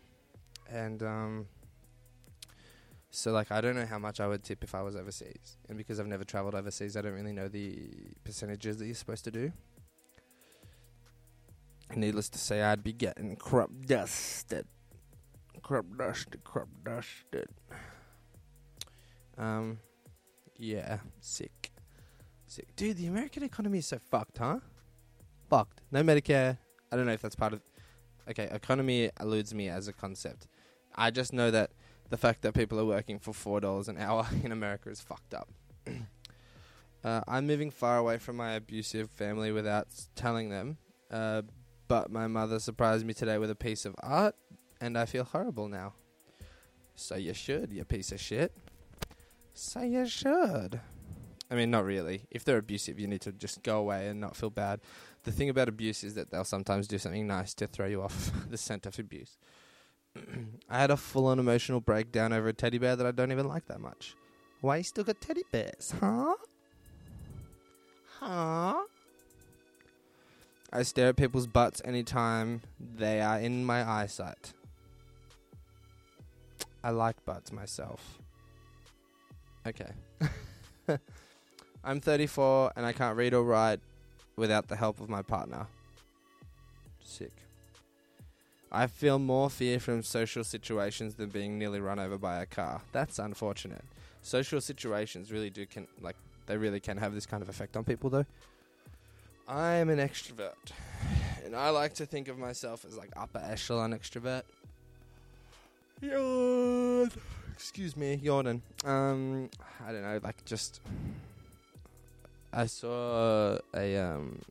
And 0.69 1.03
um, 1.03 1.47
so, 3.11 3.31
like, 3.31 3.51
I 3.51 3.61
don't 3.61 3.75
know 3.75 3.85
how 3.85 3.99
much 3.99 4.19
I 4.19 4.27
would 4.27 4.43
tip 4.43 4.63
if 4.63 4.73
I 4.73 4.81
was 4.81 4.95
overseas. 4.95 5.57
And 5.69 5.77
because 5.77 5.99
I've 5.99 6.07
never 6.07 6.23
traveled 6.23 6.55
overseas, 6.55 6.97
I 6.97 7.01
don't 7.01 7.13
really 7.13 7.33
know 7.33 7.47
the 7.47 7.91
percentages 8.23 8.77
that 8.77 8.85
you're 8.85 8.95
supposed 8.95 9.23
to 9.25 9.31
do. 9.31 9.51
Needless 11.95 12.29
to 12.29 12.39
say, 12.39 12.63
I'd 12.63 12.83
be 12.83 12.93
getting 12.93 13.35
crop 13.35 13.69
dusted. 13.85 14.65
Crop 15.61 15.85
dusted, 15.95 16.43
crop 16.43 16.67
dusted. 16.83 17.49
Um, 19.37 19.79
yeah, 20.57 20.97
sick. 21.21 21.62
Dude, 22.75 22.97
the 22.97 23.07
American 23.07 23.43
economy 23.43 23.79
is 23.79 23.87
so 23.87 23.99
fucked, 24.11 24.37
huh? 24.37 24.59
Fucked. 25.49 25.81
No 25.91 26.03
Medicare. 26.03 26.57
I 26.91 26.95
don't 26.95 27.05
know 27.05 27.13
if 27.13 27.21
that's 27.21 27.35
part 27.35 27.53
of. 27.53 27.61
Okay, 28.29 28.47
economy 28.51 29.09
eludes 29.19 29.53
me 29.53 29.69
as 29.69 29.87
a 29.87 29.93
concept. 29.93 30.47
I 30.95 31.11
just 31.11 31.33
know 31.33 31.51
that 31.51 31.71
the 32.09 32.17
fact 32.17 32.43
that 32.43 32.53
people 32.53 32.79
are 32.79 32.85
working 32.85 33.19
for 33.19 33.33
four 33.33 33.59
dollars 33.59 33.87
an 33.87 33.97
hour 33.97 34.27
in 34.43 34.51
America 34.51 34.89
is 34.89 35.01
fucked 35.01 35.33
up. 35.33 35.49
uh, 37.03 37.21
I'm 37.27 37.47
moving 37.47 37.71
far 37.71 37.97
away 37.97 38.19
from 38.19 38.37
my 38.37 38.53
abusive 38.53 39.09
family 39.09 39.51
without 39.51 39.87
telling 40.15 40.49
them. 40.49 40.77
Uh, 41.09 41.41
but 41.87 42.11
my 42.11 42.27
mother 42.27 42.59
surprised 42.59 43.05
me 43.05 43.13
today 43.13 43.37
with 43.37 43.49
a 43.49 43.55
piece 43.55 43.85
of 43.85 43.95
art, 44.01 44.35
and 44.79 44.97
I 44.97 45.05
feel 45.05 45.23
horrible 45.23 45.67
now. 45.67 45.93
So 46.95 47.15
you 47.15 47.33
should, 47.33 47.71
you 47.73 47.83
piece 47.83 48.11
of 48.11 48.19
shit. 48.19 48.51
So 49.53 49.81
you 49.81 50.07
should. 50.07 50.79
I 51.53 51.55
mean, 51.55 51.69
not 51.69 51.85
really. 51.85 52.23
If 52.31 52.43
they're 52.43 52.57
abusive, 52.57 52.99
you 52.99 53.05
need 53.05 53.21
to 53.21 53.31
just 53.31 53.61
go 53.61 53.77
away 53.77 54.07
and 54.07 54.19
not 54.19 54.35
feel 54.35 54.49
bad. 54.49 54.81
The 55.23 55.31
thing 55.31 55.49
about 55.49 55.69
abuse 55.69 56.03
is 56.03 56.15
that 56.15 56.31
they'll 56.31 56.43
sometimes 56.43 56.87
do 56.87 56.97
something 56.97 57.27
nice 57.27 57.53
to 57.53 57.67
throw 57.67 57.85
you 57.85 58.01
off 58.01 58.31
the 58.49 58.57
scent 58.57 58.87
of 58.87 58.97
abuse. 58.97 59.37
I 60.67 60.79
had 60.79 60.89
a 60.89 60.97
full 60.97 61.27
on 61.27 61.37
emotional 61.37 61.79
breakdown 61.79 62.33
over 62.33 62.47
a 62.47 62.53
teddy 62.53 62.79
bear 62.79 62.95
that 62.95 63.05
I 63.05 63.11
don't 63.11 63.31
even 63.31 63.47
like 63.47 63.67
that 63.67 63.79
much. 63.79 64.15
Why 64.61 64.77
you 64.77 64.83
still 64.83 65.03
got 65.03 65.21
teddy 65.21 65.43
bears, 65.51 65.93
huh? 65.99 66.33
Huh? 68.19 68.85
I 70.71 70.81
stare 70.81 71.09
at 71.09 71.17
people's 71.17 71.45
butts 71.45 71.83
anytime 71.85 72.61
they 72.79 73.21
are 73.21 73.39
in 73.39 73.63
my 73.63 73.87
eyesight. 73.87 74.53
I 76.83 76.89
like 76.89 77.23
butts 77.25 77.51
myself. 77.51 78.17
Okay. 79.67 79.91
I'm 81.83 81.99
34 81.99 82.73
and 82.75 82.85
I 82.85 82.93
can't 82.93 83.17
read 83.17 83.33
or 83.33 83.43
write 83.43 83.79
without 84.35 84.67
the 84.67 84.75
help 84.75 84.99
of 84.99 85.09
my 85.09 85.21
partner. 85.21 85.67
Sick. 87.03 87.33
I 88.71 88.87
feel 88.87 89.19
more 89.19 89.49
fear 89.49 89.79
from 89.79 90.01
social 90.01 90.43
situations 90.43 91.15
than 91.15 91.29
being 91.29 91.59
nearly 91.59 91.79
run 91.79 91.99
over 91.99 92.17
by 92.17 92.41
a 92.41 92.45
car. 92.45 92.81
That's 92.91 93.19
unfortunate. 93.19 93.83
Social 94.23 94.61
situations 94.61 95.31
really 95.31 95.49
do 95.49 95.65
can 95.65 95.87
like 96.01 96.15
they 96.45 96.57
really 96.57 96.79
can 96.79 96.97
have 96.97 97.13
this 97.13 97.25
kind 97.25 97.43
of 97.43 97.49
effect 97.49 97.77
on 97.77 97.83
people 97.83 98.09
though. 98.09 98.25
I 99.47 99.73
am 99.73 99.89
an 99.89 99.99
extrovert. 99.99 100.71
And 101.45 101.55
I 101.55 101.69
like 101.69 101.93
to 101.95 102.05
think 102.05 102.29
of 102.29 102.37
myself 102.37 102.85
as 102.85 102.97
like 102.97 103.09
upper 103.15 103.41
echelon 103.45 103.93
extrovert. 103.93 104.43
Yawn. 106.01 107.11
Excuse 107.53 107.95
me, 107.95 108.15
yawning. 108.15 108.61
Um, 108.83 109.49
I 109.85 109.91
don't 109.91 110.01
know, 110.01 110.19
like 110.23 110.43
just. 110.45 110.81
I 112.53 112.67
saw 112.67 113.57
a 113.73 113.97
um 113.97 114.41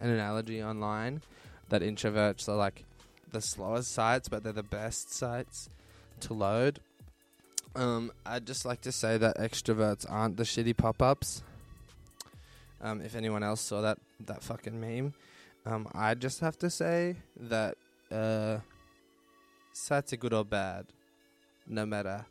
an 0.00 0.10
analogy 0.10 0.62
online 0.62 1.22
that 1.68 1.82
introverts 1.82 2.48
are 2.48 2.56
like 2.56 2.84
the 3.30 3.40
slowest 3.40 3.92
sites, 3.92 4.28
but 4.28 4.42
they're 4.42 4.52
the 4.52 4.62
best 4.62 5.12
sites 5.12 5.68
to 6.20 6.34
load. 6.34 6.80
Um, 7.76 8.10
I'd 8.26 8.46
just 8.46 8.64
like 8.64 8.80
to 8.82 8.92
say 8.92 9.18
that 9.18 9.36
extroverts 9.36 10.04
aren't 10.08 10.36
the 10.36 10.42
shitty 10.44 10.76
pop-ups. 10.76 11.42
Um, 12.80 13.00
if 13.00 13.14
anyone 13.14 13.42
else 13.42 13.60
saw 13.60 13.80
that 13.82 13.98
that 14.26 14.42
fucking 14.42 14.80
meme, 14.80 15.14
Um, 15.66 15.86
I 15.92 16.14
just 16.14 16.40
have 16.40 16.58
to 16.60 16.70
say 16.70 17.16
that 17.36 17.76
uh, 18.10 18.58
sites 19.72 20.12
are 20.12 20.16
good 20.16 20.32
or 20.32 20.44
bad, 20.44 20.86
no 21.66 21.84
matter 21.84 22.24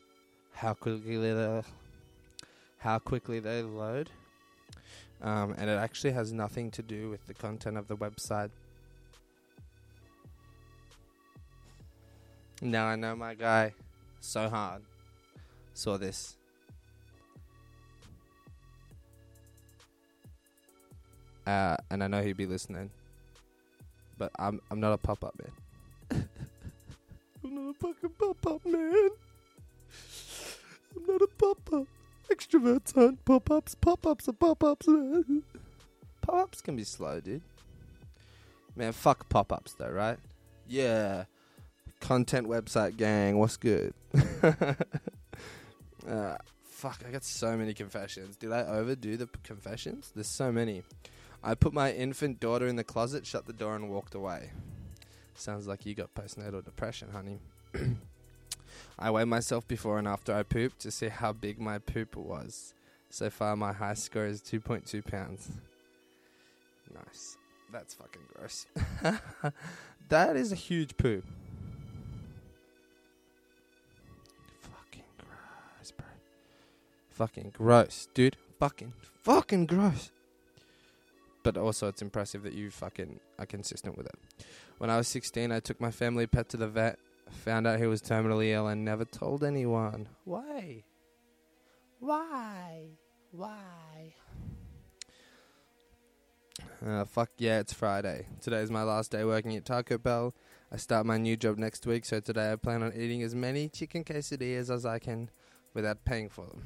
how 0.54 0.74
quickly 0.74 1.18
they 1.18 1.62
how 2.80 3.00
quickly 3.00 3.40
they 3.40 3.62
load. 3.62 4.10
Um, 5.22 5.56
and 5.58 5.70
it 5.70 5.78
actually 5.78 6.12
has 6.12 6.32
nothing 6.32 6.70
to 6.72 6.82
do 6.84 7.10
with 7.10 7.26
the 7.26 7.34
content 7.34 7.78
of 7.78 7.88
the 7.88 7.98
website. 7.98 8.52
Now 12.62 12.86
I 12.86 12.96
know 12.96 13.16
my 13.16 13.34
guy 13.34 13.74
so 14.20 14.50
hard 14.50 14.82
saw 15.74 15.98
this. 15.98 16.36
Uh, 21.46 21.78
and 21.90 22.04
I 22.04 22.08
know 22.08 22.22
he'd 22.22 22.36
be 22.38 22.46
listening. 22.46 22.90
But 24.18 24.32
I'm 24.38 24.60
I'm 24.72 24.80
not 24.80 24.94
a 24.94 24.98
pop 24.98 25.24
up 25.24 25.36
man. 26.12 26.28
I'm 27.44 27.56
not 27.56 27.70
a 27.70 27.74
fucking 27.74 28.10
pop 28.18 28.48
up 28.48 28.66
man. 28.66 29.10
I'm 30.96 31.06
not 31.08 31.22
a 31.22 31.28
pop 31.28 31.74
up. 31.74 31.88
Extroverts 32.32 32.98
aren't 32.98 33.24
pop 33.26 33.50
ups. 33.52 33.76
Pop 33.76 34.06
ups 34.06 34.28
are 34.28 34.34
pop 34.34 34.64
ups. 34.64 34.88
Pop 36.22 36.36
ups 36.36 36.62
can 36.62 36.76
be 36.76 36.84
slow, 36.84 37.22
dude. 37.22 37.42
Man, 38.76 38.92
fuck 38.92 39.30
pop 39.30 39.54
ups 39.54 39.74
though, 39.74 39.90
right? 39.90 40.20
Yeah. 40.68 41.24
Content 42.00 42.48
website 42.48 42.98
gang, 42.98 43.38
what's 43.40 43.58
good? 43.58 43.94
uh, 44.44 46.36
fuck, 46.64 47.02
I 47.08 47.12
got 47.12 47.24
so 47.24 47.58
many 47.58 47.74
confessions. 47.74 48.36
Did 48.36 48.52
I 48.52 48.64
overdo 48.64 49.18
the 49.18 49.28
p- 49.28 49.40
confessions? 49.44 50.12
There's 50.14 50.28
so 50.28 50.52
many. 50.52 50.84
I 51.44 51.56
put 51.56 51.74
my 51.74 51.92
infant 51.92 52.40
daughter 52.40 52.68
in 52.68 52.76
the 52.76 52.84
closet, 52.84 53.26
shut 53.26 53.48
the 53.48 53.54
door, 53.54 53.76
and 53.76 53.90
walked 53.90 54.14
away. 54.14 54.52
Sounds 55.34 55.68
like 55.68 55.86
you 55.86 55.96
got 55.96 56.14
postnatal 56.14 56.64
depression, 56.64 57.10
honey. 57.12 57.40
I 59.00 59.12
weighed 59.12 59.28
myself 59.28 59.68
before 59.68 60.00
and 60.00 60.08
after 60.08 60.34
I 60.34 60.44
pooped 60.44 60.80
to 60.80 60.92
see 60.92 61.10
how 61.10 61.34
big 61.34 61.60
my 61.60 61.78
poop 61.78 62.16
was. 62.16 62.74
So 63.10 63.30
far, 63.30 63.56
my 63.56 63.74
high 63.74 63.94
score 63.94 64.26
is 64.26 64.42
2.2 64.42 65.06
pounds. 65.06 65.52
Nice. 66.94 67.38
That's 67.72 67.94
fucking 67.94 68.22
gross. 68.34 68.66
that 70.10 70.36
is 70.36 70.52
a 70.52 70.56
huge 70.56 70.96
poop. 70.98 71.26
Fucking 74.62 75.04
gross, 75.18 75.92
bro. 75.92 76.06
Fucking 77.12 77.52
gross, 77.54 78.08
dude. 78.14 78.38
Fucking, 78.60 78.94
fucking 79.24 79.66
gross. 79.66 80.12
But 81.44 81.58
also, 81.58 81.88
it's 81.88 82.02
impressive 82.02 82.44
that 82.44 82.54
you 82.54 82.72
fucking 82.72 83.20
are 83.38 83.46
consistent 83.46 83.98
with 83.98 84.08
it. 84.08 84.46
When 84.78 84.90
I 84.90 84.98
was 84.98 85.08
16, 85.08 85.52
I 85.52 85.60
took 85.60 85.80
my 85.80 85.92
family 85.92 86.28
pet 86.28 86.50
to 86.50 86.58
the 86.58 86.68
vet 86.68 87.00
found 87.32 87.68
out 87.68 87.80
he 87.80 87.88
was 87.88 88.02
terminally 88.02 88.52
ill 88.52 88.68
and 88.68 88.84
never 88.84 89.06
told 89.06 89.44
anyone. 89.44 90.08
Why? 90.24 90.84
Why? 92.00 92.90
Why? 93.32 94.14
Uh, 96.86 97.06
fuck 97.06 97.30
yeah, 97.38 97.60
it's 97.60 97.74
Friday. 97.74 98.28
Today's 98.42 98.70
my 98.70 98.84
last 98.84 99.12
day 99.12 99.24
working 99.24 99.56
at 99.56 99.66
Taco 99.66 99.98
Bell. 99.98 100.34
I 100.72 100.78
start 100.78 101.06
my 101.06 101.18
new 101.18 101.38
job 101.38 101.58
next 101.58 101.86
week, 101.88 102.06
so 102.06 102.20
today 102.20 102.52
I 102.52 102.56
plan 102.56 102.84
on 102.84 102.94
eating 102.94 103.24
as 103.24 103.34
many 103.34 103.70
chicken 103.70 104.04
quesadillas 104.04 104.70
as 104.70 104.86
I 104.86 105.00
can 105.00 105.30
without 105.74 106.04
paying 106.06 106.30
for 106.30 106.46
them. 106.46 106.64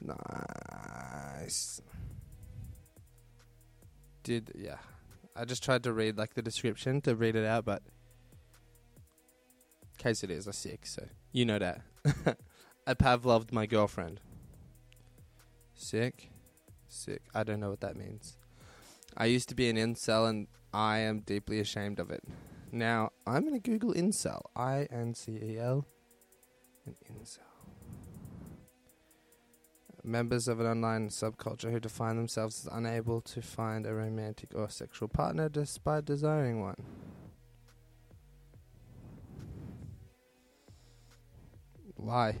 Nice. 0.00 1.80
Did, 4.22 4.52
yeah. 4.54 4.78
I 5.40 5.46
just 5.46 5.64
tried 5.64 5.84
to 5.84 5.92
read 5.94 6.18
like 6.18 6.34
the 6.34 6.42
description 6.42 7.00
to 7.00 7.16
read 7.16 7.34
it 7.34 7.46
out, 7.46 7.64
but 7.64 7.82
quesadillas 9.98 10.46
are 10.46 10.52
sick, 10.52 10.84
so 10.84 11.08
you 11.32 11.46
know 11.46 11.58
that. 11.58 11.80
I 12.86 12.92
Pavloved 12.92 13.50
my 13.50 13.64
girlfriend. 13.64 14.20
Sick? 15.74 16.30
Sick. 16.88 17.22
I 17.34 17.44
don't 17.44 17.58
know 17.58 17.70
what 17.70 17.80
that 17.80 17.96
means. 17.96 18.36
I 19.16 19.26
used 19.26 19.48
to 19.48 19.54
be 19.54 19.70
an 19.70 19.76
incel 19.76 20.28
and 20.28 20.46
I 20.74 20.98
am 20.98 21.20
deeply 21.20 21.58
ashamed 21.58 22.00
of 22.00 22.10
it. 22.10 22.22
Now, 22.70 23.12
I'm 23.26 23.50
to 23.50 23.60
Google 23.60 23.94
incel. 23.94 24.42
I 24.54 24.88
N 24.90 25.14
C 25.14 25.32
E 25.32 25.58
L. 25.58 25.86
An 26.84 26.96
incel. 27.10 27.49
Members 30.02 30.48
of 30.48 30.60
an 30.60 30.66
online 30.66 31.08
subculture 31.10 31.70
who 31.70 31.78
define 31.78 32.16
themselves 32.16 32.66
as 32.66 32.72
unable 32.72 33.20
to 33.20 33.42
find 33.42 33.86
a 33.86 33.92
romantic 33.92 34.50
or 34.54 34.68
sexual 34.70 35.08
partner 35.08 35.48
despite 35.48 36.06
desiring 36.06 36.60
one. 36.60 36.76
Why? 41.96 42.38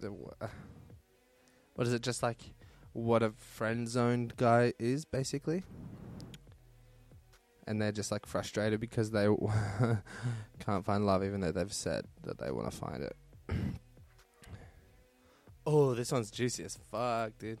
Wha- 0.00 0.32
uh, 0.40 0.46
what 1.74 1.86
is 1.88 1.92
it? 1.92 2.02
Just 2.02 2.22
like 2.22 2.38
what 2.92 3.22
a 3.22 3.32
friend 3.32 3.88
zoned 3.88 4.36
guy 4.36 4.72
is, 4.78 5.04
basically. 5.04 5.64
And 7.66 7.80
they're 7.80 7.92
just 7.92 8.12
like 8.12 8.26
frustrated 8.26 8.78
because 8.80 9.10
they 9.10 9.26
can't 10.64 10.84
find 10.84 11.06
love, 11.06 11.24
even 11.24 11.40
though 11.40 11.52
they've 11.52 11.72
said 11.72 12.04
that 12.22 12.38
they 12.38 12.50
want 12.52 12.70
to 12.70 12.76
find 12.76 13.02
it. 13.02 13.16
Oh, 15.66 15.94
this 15.94 16.12
one's 16.12 16.30
juicy 16.30 16.64
as 16.64 16.78
fuck, 16.90 17.38
dude. 17.38 17.58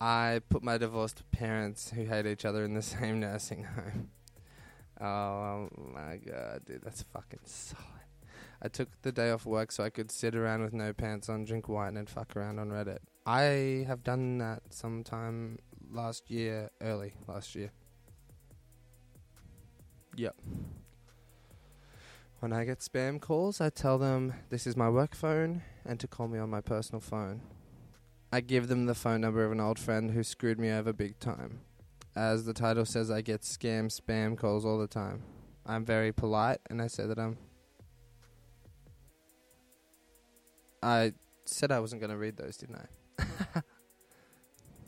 I 0.00 0.40
put 0.48 0.62
my 0.62 0.78
divorced 0.78 1.22
parents 1.30 1.90
who 1.90 2.04
hate 2.04 2.26
each 2.26 2.44
other 2.44 2.64
in 2.64 2.74
the 2.74 2.82
same 2.82 3.20
nursing 3.20 3.64
home. 3.64 4.10
Oh, 5.00 5.04
oh 5.06 5.68
my 5.94 6.16
god, 6.16 6.62
dude, 6.66 6.82
that's 6.82 7.02
fucking 7.02 7.40
solid. 7.44 7.86
I 8.62 8.68
took 8.68 8.88
the 9.02 9.12
day 9.12 9.30
off 9.30 9.46
work 9.46 9.72
so 9.72 9.82
I 9.82 9.90
could 9.90 10.10
sit 10.10 10.34
around 10.34 10.62
with 10.62 10.74
no 10.74 10.92
pants 10.92 11.28
on, 11.30 11.44
drink 11.44 11.68
wine, 11.68 11.96
and 11.96 12.08
fuck 12.08 12.36
around 12.36 12.58
on 12.58 12.68
Reddit. 12.68 12.98
I 13.24 13.84
have 13.86 14.02
done 14.02 14.38
that 14.38 14.62
sometime 14.70 15.58
last 15.90 16.30
year, 16.30 16.70
early 16.82 17.14
last 17.26 17.54
year. 17.54 17.70
Yep. 20.16 20.36
When 22.40 22.52
I 22.52 22.64
get 22.64 22.80
spam 22.80 23.20
calls, 23.20 23.60
I 23.60 23.70
tell 23.70 23.98
them 23.98 24.34
this 24.50 24.66
is 24.66 24.76
my 24.76 24.88
work 24.88 25.14
phone 25.14 25.62
and 25.84 25.98
to 26.00 26.08
call 26.08 26.28
me 26.28 26.38
on 26.38 26.50
my 26.50 26.60
personal 26.60 27.00
phone. 27.00 27.42
I 28.32 28.40
give 28.40 28.68
them 28.68 28.86
the 28.86 28.94
phone 28.94 29.20
number 29.20 29.44
of 29.44 29.52
an 29.52 29.60
old 29.60 29.78
friend 29.78 30.12
who 30.12 30.22
screwed 30.22 30.58
me 30.58 30.70
over 30.70 30.92
big 30.92 31.18
time. 31.18 31.60
As 32.14 32.44
the 32.44 32.52
title 32.52 32.84
says, 32.84 33.10
I 33.10 33.22
get 33.22 33.42
scam 33.42 33.86
spam 33.86 34.36
calls 34.36 34.64
all 34.64 34.78
the 34.78 34.86
time. 34.86 35.22
I'm 35.66 35.84
very 35.84 36.12
polite 36.12 36.58
and 36.68 36.80
I 36.80 36.86
say 36.86 37.06
that 37.06 37.18
I'm. 37.18 37.38
I 40.82 41.12
said 41.44 41.72
I 41.72 41.80
wasn't 41.80 42.00
going 42.00 42.10
to 42.10 42.16
read 42.16 42.36
those, 42.36 42.56
didn't 42.56 42.76
I? 42.76 43.62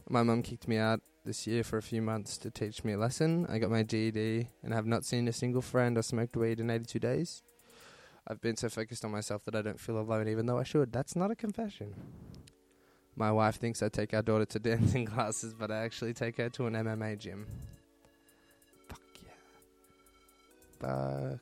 my 0.09 0.23
mum 0.23 0.43
kicked 0.43 0.69
me 0.69 0.79
out 0.79 1.01
this 1.25 1.47
year 1.47 1.63
for 1.63 1.77
a 1.79 1.83
few 1.83 2.03
months 2.03 2.39
to 2.39 2.51
teach 2.51 2.85
me 2.85 2.93
a 2.93 2.99
lesson. 2.99 3.47
I 3.49 3.59
got 3.59 3.71
my 3.71 3.83
GED 3.83 4.49
and 4.63 4.73
have 4.73 4.87
not 4.87 5.05
seen 5.05 5.29
a 5.29 5.33
single 5.33 5.63
friend 5.63 5.97
or 5.97 6.03
smoked 6.03 6.37
weed 6.37 6.61
in 6.61 6.71
82 6.71 6.99
days. 6.99 7.43
I've 8.27 8.41
been 8.41 8.57
so 8.57 8.69
focused 8.69 9.05
on 9.05 9.11
myself 9.11 9.45
that 9.45 9.55
I 9.55 9.63
don't 9.63 9.81
feel 9.81 9.99
alone, 9.99 10.29
even 10.29 10.47
though 10.47 10.59
I 10.59 10.63
should. 10.63 10.93
That's 10.93 11.17
not 11.17 11.31
a 11.31 11.35
confession. 11.35 11.95
My 13.17 13.31
wife 13.31 13.57
thinks 13.57 13.83
I 13.83 13.89
take 13.89 14.15
our 14.15 14.23
daughter 14.23 14.45
to 14.47 14.59
dancing 14.59 15.07
classes, 15.07 15.55
but 15.55 15.71
I 15.71 15.79
actually 15.79 16.15
take 16.15 16.37
her 16.37 16.49
to 16.51 16.67
an 16.67 16.75
MMA 16.75 17.19
gym. 17.19 17.47
Fuck 18.89 19.01
yeah. 19.25 19.31
Fuck 20.81 21.41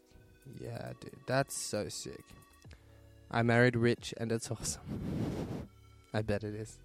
yeah, 0.60 0.92
dude. 1.00 1.16
That's 1.26 1.56
so 1.56 1.88
sick. 1.88 2.24
I 3.30 3.42
married 3.42 3.76
rich 3.76 4.12
and 4.16 4.32
it's 4.32 4.50
awesome. 4.50 5.68
I 6.12 6.22
bet 6.22 6.42
it 6.42 6.54
is. 6.54 6.78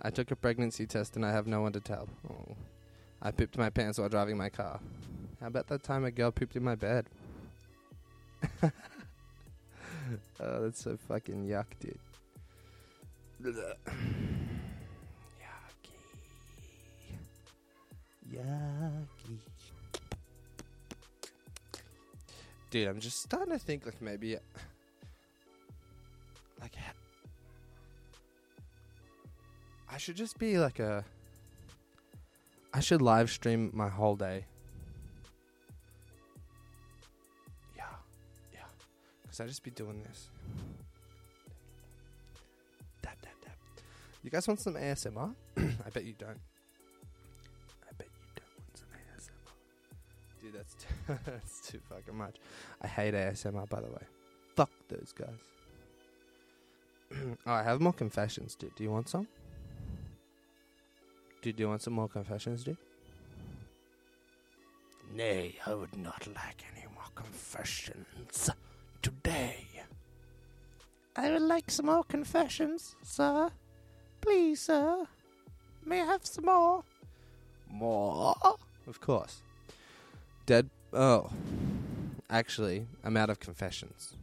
I 0.00 0.10
took 0.10 0.30
a 0.30 0.36
pregnancy 0.36 0.86
test 0.86 1.16
and 1.16 1.26
I 1.26 1.32
have 1.32 1.46
no 1.46 1.60
one 1.60 1.72
to 1.72 1.80
tell. 1.80 2.08
Oh. 2.30 2.54
I 3.20 3.32
pooped 3.32 3.58
my 3.58 3.68
pants 3.68 3.98
while 3.98 4.08
driving 4.08 4.36
my 4.38 4.48
car. 4.48 4.80
How 5.40 5.48
about 5.48 5.66
that 5.68 5.82
time 5.82 6.04
a 6.04 6.10
girl 6.10 6.30
pooped 6.30 6.56
in 6.56 6.62
my 6.62 6.74
bed? 6.74 7.06
oh, 10.40 10.62
that's 10.62 10.82
so 10.82 10.96
fucking 11.08 11.46
yuck, 11.46 11.66
dude. 11.78 11.98
Yucky. 13.42 13.56
Yucky. 18.32 19.38
Dude, 22.70 22.88
I'm 22.88 23.00
just 23.00 23.22
starting 23.22 23.52
to 23.52 23.58
think 23.58 23.84
like 23.84 24.00
maybe 24.00 24.36
like 26.60 26.74
I 29.90 29.96
should 29.96 30.16
just 30.16 30.38
be 30.38 30.58
like 30.58 30.78
a 30.78 31.04
I 32.72 32.80
should 32.80 33.02
live 33.02 33.30
stream 33.30 33.70
my 33.74 33.88
whole 33.88 34.14
day. 34.14 34.44
Cuz 39.30 39.40
I 39.40 39.46
just 39.46 39.62
be 39.62 39.70
doing 39.70 40.02
this. 40.02 40.28
Tap 43.00 43.16
tap 43.22 43.32
tap. 43.44 43.56
You 44.24 44.30
guys 44.30 44.46
want 44.48 44.60
some 44.60 44.74
ASMR? 44.74 45.34
I 45.56 45.90
bet 45.90 46.04
you 46.04 46.14
don't. 46.18 46.40
I 47.88 47.92
bet 47.96 48.08
you 48.08 48.26
don't 48.34 48.52
want 48.58 48.76
some 48.76 48.88
ASMR. 48.98 50.42
Dude, 50.42 50.52
that's 50.52 50.74
too, 50.74 51.18
that's 51.30 51.60
too 51.60 51.80
fucking 51.88 52.16
much. 52.16 52.36
I 52.82 52.88
hate 52.88 53.14
ASMR, 53.14 53.68
by 53.68 53.80
the 53.80 53.90
way. 53.90 54.02
Fuck 54.56 54.70
those 54.88 55.14
guys. 55.16 55.38
oh, 57.46 57.52
I 57.52 57.62
have 57.62 57.80
more 57.80 57.92
confessions, 57.92 58.56
dude. 58.56 58.74
Do 58.74 58.82
you 58.82 58.90
want 58.90 59.08
some? 59.08 59.28
Dude, 61.40 61.56
do 61.56 61.62
you 61.62 61.68
want 61.68 61.82
some 61.82 61.94
more 61.94 62.08
confessions, 62.08 62.64
dude? 62.64 62.76
Nay, 65.14 65.56
I 65.66 65.74
would 65.74 65.96
not 65.96 66.26
like 66.28 66.64
any 66.72 66.86
more 66.94 67.08
confessions 67.14 68.50
today. 69.02 69.66
I 71.16 71.30
would 71.32 71.42
like 71.42 71.70
some 71.70 71.86
more 71.86 72.04
confessions, 72.04 72.96
sir. 73.02 73.50
Please, 74.20 74.60
sir. 74.60 75.06
May 75.84 76.02
I 76.02 76.04
have 76.04 76.24
some 76.24 76.44
more? 76.44 76.84
More? 77.68 78.34
Of 78.86 79.00
course. 79.00 79.42
Dead. 80.46 80.70
Oh. 80.92 81.30
Actually, 82.28 82.86
I'm 83.04 83.16
out 83.16 83.30
of 83.30 83.40
confessions. 83.40 84.16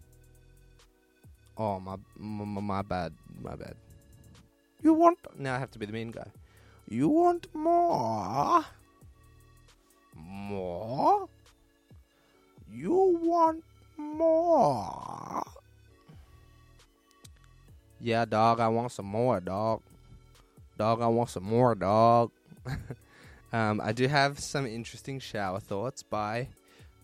Oh, 1.58 1.80
my, 1.80 1.98
my, 2.18 2.62
my 2.62 2.82
bad. 2.82 3.14
My 3.42 3.56
bad. 3.56 3.76
You 4.82 4.94
want. 4.94 5.18
Now 5.38 5.56
I 5.56 5.60
have 5.60 5.72
to 5.72 5.80
be 5.80 5.86
the 5.86 5.94
mean 5.94 6.12
guy. 6.12 6.28
You 6.88 7.10
want 7.10 7.54
more? 7.54 8.64
More? 10.16 11.28
You 12.72 13.20
want 13.22 13.64
more? 13.98 15.44
Yeah, 18.00 18.26
dog, 18.26 18.60
I 18.60 18.68
want 18.68 18.92
some 18.92 19.08
more, 19.08 19.40
dog. 19.40 19.82
Dog, 20.78 21.02
I 21.02 21.08
want 21.08 21.30
some 21.30 21.44
more, 21.44 21.74
dog. 21.74 22.32
um, 23.54 23.82
I 23.82 23.92
do 23.92 24.08
have 24.08 24.40
some 24.40 24.68
interesting 24.68 25.20
shower 25.20 25.60
thoughts 25.60 26.04
by 26.04 26.50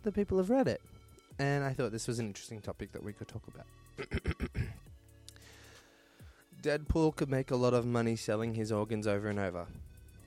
the 0.03 0.11
people 0.11 0.39
of 0.39 0.47
Reddit. 0.47 0.77
And 1.39 1.63
I 1.63 1.73
thought 1.73 1.91
this 1.91 2.07
was 2.07 2.19
an 2.19 2.27
interesting 2.27 2.61
topic 2.61 2.91
that 2.91 3.03
we 3.03 3.13
could 3.13 3.27
talk 3.27 3.43
about. 3.47 3.65
Deadpool 6.61 7.15
could 7.15 7.29
make 7.29 7.51
a 7.51 7.55
lot 7.55 7.73
of 7.73 7.85
money 7.85 8.15
selling 8.15 8.53
his 8.53 8.71
organs 8.71 9.07
over 9.07 9.27
and 9.29 9.39
over. 9.39 9.65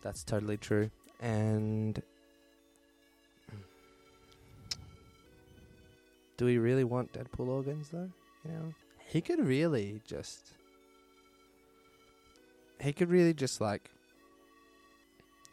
That's 0.02 0.22
totally 0.24 0.56
true. 0.56 0.90
And 1.20 2.02
do 6.36 6.44
we 6.44 6.58
really 6.58 6.84
want 6.84 7.12
Deadpool 7.12 7.48
organs 7.48 7.88
though? 7.90 8.10
You 8.44 8.52
know, 8.52 8.74
he 8.98 9.20
could 9.20 9.44
really 9.44 10.00
just 10.06 10.52
he 12.80 12.92
could 12.92 13.10
really 13.10 13.34
just 13.34 13.60
like 13.60 13.90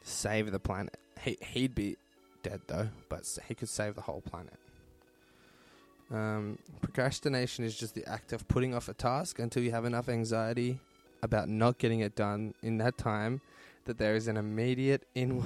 save 0.02 0.52
the 0.52 0.60
planet. 0.60 0.98
He 1.22 1.38
he'd 1.42 1.76
be 1.76 1.98
dead 2.44 2.62
though, 2.68 2.90
but 3.10 3.24
he 3.48 3.56
could 3.56 3.70
save 3.70 3.96
the 3.96 4.02
whole 4.02 4.22
planet. 4.22 4.58
Um, 6.12 6.60
procrastination 6.82 7.64
is 7.64 7.76
just 7.76 7.96
the 7.96 8.06
act 8.08 8.34
of 8.34 8.48
putting 8.48 8.76
off 8.76 8.88
a 8.88 8.94
task 8.94 9.40
until 9.40 9.64
you 9.64 9.72
have 9.72 9.86
enough 9.86 10.10
anxiety 10.10 10.80
about 11.24 11.50
not 11.50 11.80
getting 11.80 12.02
it 12.02 12.16
done 12.16 12.54
in 12.62 12.78
that 12.78 12.98
time 12.98 13.42
that 13.86 13.98
there 13.98 14.16
is 14.16 14.28
an 14.28 14.38
immediate 14.38 15.08
in- 15.16 15.44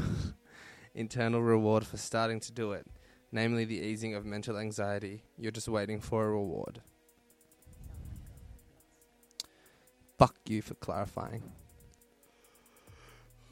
internal 0.95 1.41
reward 1.41 1.86
for 1.86 1.97
starting 1.97 2.39
to 2.41 2.52
do 2.52 2.73
it, 2.73 2.86
namely 3.32 3.66
the 3.66 3.80
easing 3.80 4.16
of 4.16 4.26
mental 4.26 4.58
anxiety. 4.58 5.24
You're 5.38 5.52
just 5.52 5.68
waiting 5.68 6.00
for 6.00 6.26
a 6.26 6.32
reward. 6.32 6.82
Fuck 10.18 10.36
you 10.48 10.62
for 10.62 10.74
clarifying. 10.76 11.44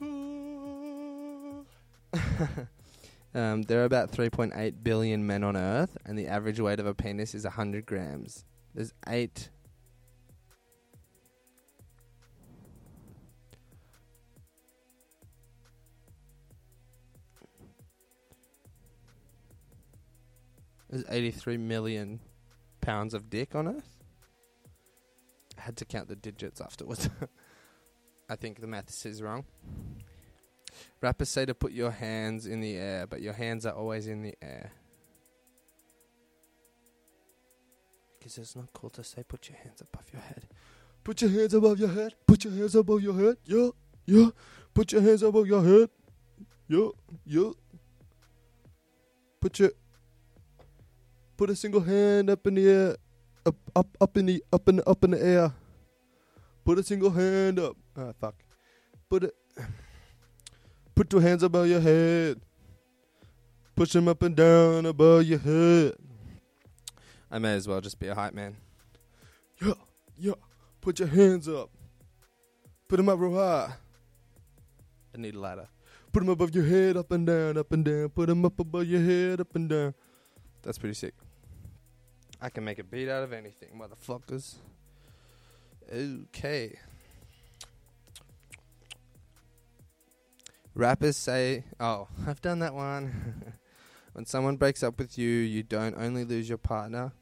um, 3.34 3.62
there 3.62 3.80
are 3.80 3.84
about 3.84 4.10
3.8 4.10 4.74
billion 4.82 5.26
men 5.26 5.44
on 5.44 5.56
Earth, 5.56 5.96
and 6.04 6.18
the 6.18 6.26
average 6.26 6.60
weight 6.60 6.80
of 6.80 6.86
a 6.86 6.94
penis 6.94 7.34
is 7.34 7.44
100 7.44 7.86
grams. 7.86 8.44
There's 8.74 8.92
eight. 9.08 9.50
There's 20.88 21.04
83 21.08 21.56
million 21.56 22.20
pounds 22.80 23.14
of 23.14 23.28
dick 23.28 23.54
on 23.54 23.68
Earth. 23.68 23.96
I 25.58 25.62
had 25.62 25.76
to 25.78 25.84
count 25.84 26.08
the 26.08 26.16
digits 26.16 26.60
afterwards. 26.60 27.08
I 28.28 28.36
think 28.36 28.60
the 28.60 28.66
maths 28.66 29.06
is 29.06 29.22
wrong. 29.22 29.44
Rappers 31.00 31.28
say 31.28 31.46
to 31.46 31.54
put 31.54 31.72
your 31.72 31.90
hands 31.90 32.46
in 32.46 32.60
the 32.60 32.76
air, 32.76 33.06
but 33.06 33.22
your 33.22 33.32
hands 33.32 33.64
are 33.66 33.72
always 33.72 34.06
in 34.06 34.22
the 34.22 34.34
air. 34.42 34.72
Because 38.18 38.38
it's 38.38 38.56
not 38.56 38.72
cool 38.72 38.90
to 38.90 39.04
say 39.04 39.22
put 39.22 39.48
your 39.48 39.58
hands 39.58 39.80
above 39.80 40.04
your 40.12 40.22
head. 40.22 40.48
Put 41.04 41.22
your 41.22 41.30
hands 41.30 41.54
above 41.54 41.78
your 41.78 41.88
head. 41.88 42.14
Put 42.26 42.44
your 42.44 42.52
hands 42.52 42.74
above 42.74 43.00
your 43.00 43.14
head. 43.14 43.36
Yeah, 43.44 43.68
yeah. 44.04 44.30
Put 44.74 44.92
your 44.92 45.02
hands 45.02 45.22
above 45.22 45.46
your 45.46 45.62
head. 45.62 45.90
Yeah, 46.68 46.88
yeah. 47.24 47.50
Put 49.40 49.60
your 49.60 49.70
put 51.36 51.50
a 51.50 51.56
single 51.56 51.80
hand 51.80 52.30
up 52.30 52.46
in 52.46 52.54
the 52.54 52.68
air, 52.68 52.96
up, 53.44 53.56
up, 53.74 53.86
up 54.00 54.16
in 54.16 54.26
the, 54.26 54.44
up 54.52 54.68
in, 54.68 54.80
up 54.86 55.04
in 55.04 55.10
the 55.10 55.22
air. 55.22 55.52
Put 56.64 56.78
a 56.78 56.82
single 56.82 57.10
hand 57.10 57.58
up. 57.60 57.76
Ah, 57.96 58.12
fuck. 58.20 58.34
Put 59.08 59.24
it. 59.24 59.34
Put 60.94 61.10
two 61.10 61.20
hands 61.20 61.42
above 61.42 61.68
your 61.68 61.80
head. 61.80 62.40
Push 63.76 63.92
them 63.92 64.08
up 64.08 64.22
and 64.22 64.34
down 64.34 64.86
above 64.86 65.24
your 65.24 65.38
head. 65.38 65.94
I 67.30 67.38
may 67.38 67.54
as 67.54 67.68
well 67.68 67.80
just 67.80 67.98
be 67.98 68.08
a 68.08 68.14
hype 68.14 68.34
man. 68.34 68.56
Yeah, 69.62 69.74
yeah. 70.18 70.32
Put 70.80 70.98
your 70.98 71.08
hands 71.08 71.48
up. 71.48 71.70
Put 72.88 72.96
them 72.96 73.08
up 73.08 73.18
real 73.18 73.34
high. 73.34 73.74
I 75.14 75.18
need 75.18 75.34
a 75.34 75.38
ladder. 75.38 75.68
Put 76.12 76.20
them 76.20 76.30
above 76.30 76.54
your 76.54 76.64
head, 76.64 76.96
up 76.96 77.10
and 77.12 77.26
down, 77.26 77.58
up 77.58 77.70
and 77.72 77.84
down. 77.84 78.08
Put 78.08 78.28
them 78.28 78.44
up 78.44 78.58
above 78.58 78.86
your 78.86 79.02
head, 79.02 79.40
up 79.40 79.54
and 79.54 79.68
down. 79.68 79.94
That's 80.62 80.78
pretty 80.78 80.94
sick. 80.94 81.14
I 82.40 82.50
can 82.50 82.64
make 82.64 82.78
a 82.78 82.84
beat 82.84 83.08
out 83.08 83.22
of 83.22 83.32
anything, 83.32 83.80
motherfuckers. 83.80 84.56
Okay. 85.92 86.78
Rappers 90.74 91.16
say, 91.16 91.64
oh, 91.80 92.08
I've 92.26 92.42
done 92.42 92.58
that 92.58 92.74
one. 92.74 93.54
when 94.12 94.26
someone 94.26 94.56
breaks 94.56 94.82
up 94.82 94.98
with 94.98 95.16
you, 95.16 95.28
you 95.28 95.62
don't 95.62 95.96
only 95.96 96.24
lose 96.24 96.48
your 96.48 96.58
partner, 96.58 97.12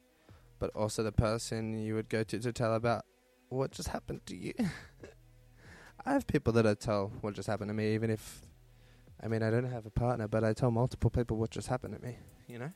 but 0.58 0.70
also 0.70 1.04
the 1.04 1.12
person 1.12 1.78
you 1.78 1.94
would 1.94 2.08
go 2.08 2.24
to 2.24 2.38
to 2.40 2.52
tell 2.52 2.74
about 2.74 3.04
what 3.50 3.70
just 3.70 3.88
happened 3.88 4.26
to 4.26 4.36
you. 4.36 4.54
I 6.06 6.12
have 6.12 6.26
people 6.26 6.52
that 6.54 6.66
I 6.66 6.74
tell 6.74 7.12
what 7.20 7.34
just 7.34 7.48
happened 7.48 7.68
to 7.68 7.74
me, 7.74 7.94
even 7.94 8.10
if, 8.10 8.40
I 9.22 9.28
mean, 9.28 9.42
I 9.42 9.50
don't 9.50 9.70
have 9.70 9.86
a 9.86 9.90
partner, 9.90 10.26
but 10.26 10.42
I 10.42 10.52
tell 10.52 10.72
multiple 10.72 11.10
people 11.10 11.36
what 11.36 11.50
just 11.50 11.68
happened 11.68 11.94
to 11.94 12.04
me, 12.04 12.18
you 12.48 12.58
know? 12.58 12.72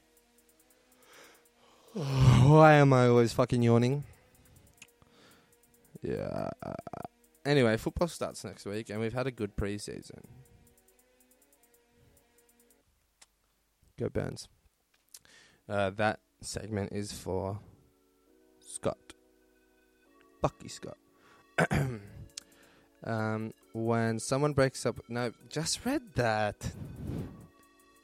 Why 1.94 2.74
am 2.74 2.92
I 2.92 3.09
always 3.09 3.33
fucking 3.33 3.62
yawning? 3.62 4.05
Yeah. 6.03 6.51
Anyway, 7.44 7.77
football 7.77 8.09
starts 8.09 8.44
next 8.44 8.66
week, 8.66 8.90
and 8.90 9.01
we've 9.01 9.14
had 9.14 9.27
a 9.27 9.31
good 9.31 9.57
preseason. 9.57 10.20
Go 13.98 14.09
Burns. 14.09 14.48
Uh, 15.68 15.90
that 15.90 16.20
segment 16.40 16.92
is 16.92 17.12
for 17.12 17.59
Scott. 18.61 19.14
Bucky 20.40 20.68
Scott. 20.68 20.96
um, 23.05 23.53
when 23.72 24.18
someone 24.18 24.53
breaks 24.53 24.87
up. 24.87 25.01
No, 25.09 25.33
just 25.48 25.85
read 25.85 26.03
that. 26.14 26.72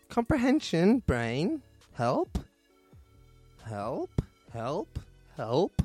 Comprehension, 0.08 1.00
brain. 1.00 1.62
Help. 1.92 2.43
Help. 3.66 4.22
Help. 4.52 4.98
Help. 5.36 5.82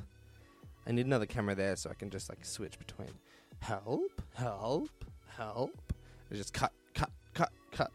I 0.88 0.92
need 0.92 1.06
another 1.06 1.26
camera 1.26 1.56
there 1.56 1.76
so 1.76 1.90
I 1.90 1.94
can 1.94 2.10
just 2.10 2.30
like 2.30 2.44
switch 2.44 2.78
between 2.80 3.10
help, 3.60 4.22
help, 4.34 4.90
help. 5.38 5.94
And 6.30 6.38
just 6.38 6.54
cut, 6.54 6.72
cut, 6.94 7.12
cut, 7.34 7.52
cut. 7.72 7.92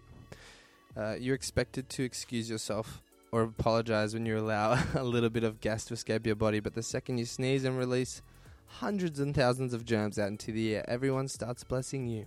Uh, 0.96 1.16
you're 1.18 1.34
expected 1.34 1.88
to 1.90 2.04
excuse 2.04 2.48
yourself 2.48 3.02
or 3.32 3.42
apologize 3.42 4.14
when 4.14 4.26
you 4.26 4.38
allow 4.38 4.80
a 4.94 5.02
little 5.02 5.30
bit 5.30 5.42
of 5.42 5.60
gas 5.60 5.84
to 5.86 5.94
escape 5.94 6.24
your 6.24 6.36
body, 6.36 6.60
but 6.60 6.74
the 6.74 6.82
second 6.82 7.18
you 7.18 7.24
sneeze 7.24 7.64
and 7.64 7.76
release 7.76 8.22
hundreds 8.66 9.18
and 9.18 9.34
thousands 9.34 9.74
of 9.74 9.84
germs 9.84 10.18
out 10.18 10.28
into 10.28 10.52
the 10.52 10.76
air, 10.76 10.84
everyone 10.88 11.26
starts 11.28 11.64
blessing 11.64 12.06
you. 12.06 12.26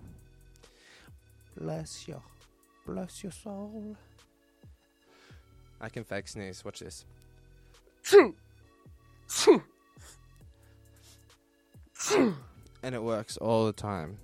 Bless 1.57 2.07
your, 2.07 2.21
bless 2.85 3.23
your 3.23 3.31
soul. 3.31 3.95
I 5.79 5.89
can 5.89 6.03
fake 6.03 6.27
sneeze. 6.27 6.65
Watch 6.65 6.79
this. 6.79 7.05
And 12.83 12.95
it 12.95 13.03
works 13.03 13.35
all 13.37 13.65
the 13.65 13.73
time 13.73 14.17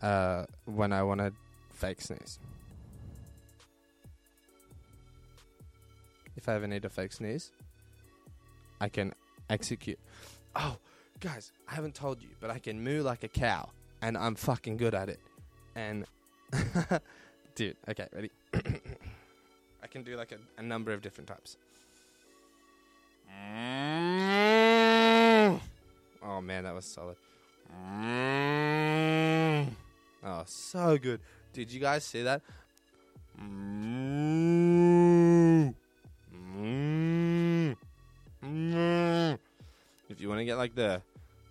uh, 0.00 0.44
when 0.64 0.92
I 0.92 1.02
want 1.02 1.20
to 1.20 1.32
fake 1.72 2.00
sneeze. 2.00 2.38
If 6.36 6.48
I 6.48 6.54
ever 6.54 6.68
need 6.68 6.84
a 6.84 6.88
fake 6.88 7.12
sneeze, 7.12 7.50
I 8.80 8.88
can 8.88 9.12
execute. 9.50 9.98
Oh, 10.54 10.76
guys, 11.18 11.50
I 11.68 11.74
haven't 11.74 11.94
told 11.94 12.22
you, 12.22 12.28
but 12.40 12.50
I 12.50 12.60
can 12.60 12.84
moo 12.84 13.02
like 13.02 13.24
a 13.24 13.28
cow, 13.28 13.70
and 14.02 14.16
I'm 14.16 14.36
fucking 14.36 14.76
good 14.76 14.94
at 14.94 15.08
it. 15.08 15.18
And 15.74 16.04
dude, 17.56 17.76
okay, 17.88 18.06
ready? 18.14 18.30
I 19.82 19.88
can 19.88 20.04
do 20.04 20.16
like 20.16 20.30
a, 20.30 20.38
a 20.60 20.62
number 20.62 20.92
of 20.92 21.02
different 21.02 21.26
types. 21.26 21.56
Oh 26.22 26.40
man, 26.40 26.64
that 26.64 26.74
was 26.74 26.84
solid. 26.84 27.16
Oh, 30.24 30.42
so 30.46 30.98
good. 30.98 31.20
Did 31.52 31.72
you 31.72 31.80
guys 31.80 32.04
see 32.04 32.22
that? 32.22 32.42
If 40.08 40.20
you 40.20 40.28
want 40.28 40.40
to 40.40 40.44
get 40.44 40.56
like 40.56 40.74
the 40.74 41.02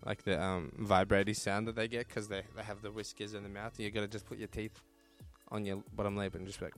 like 0.05 0.23
the 0.23 0.41
um 0.41 0.71
vibrating 0.77 1.33
sound 1.33 1.67
that 1.67 1.75
they 1.75 1.87
get 1.87 2.07
because 2.07 2.27
they, 2.27 2.43
they 2.55 2.63
have 2.63 2.81
the 2.81 2.91
whiskers 2.91 3.33
in 3.33 3.43
the 3.43 3.49
mouth, 3.49 3.79
you 3.79 3.89
gotta 3.91 4.07
just 4.07 4.25
put 4.25 4.37
your 4.37 4.47
teeth 4.47 4.79
on 5.49 5.65
your 5.65 5.83
bottom 5.95 6.15
lip 6.17 6.35
and 6.35 6.45
just 6.47 6.59
be 6.59 6.65
like. 6.65 6.75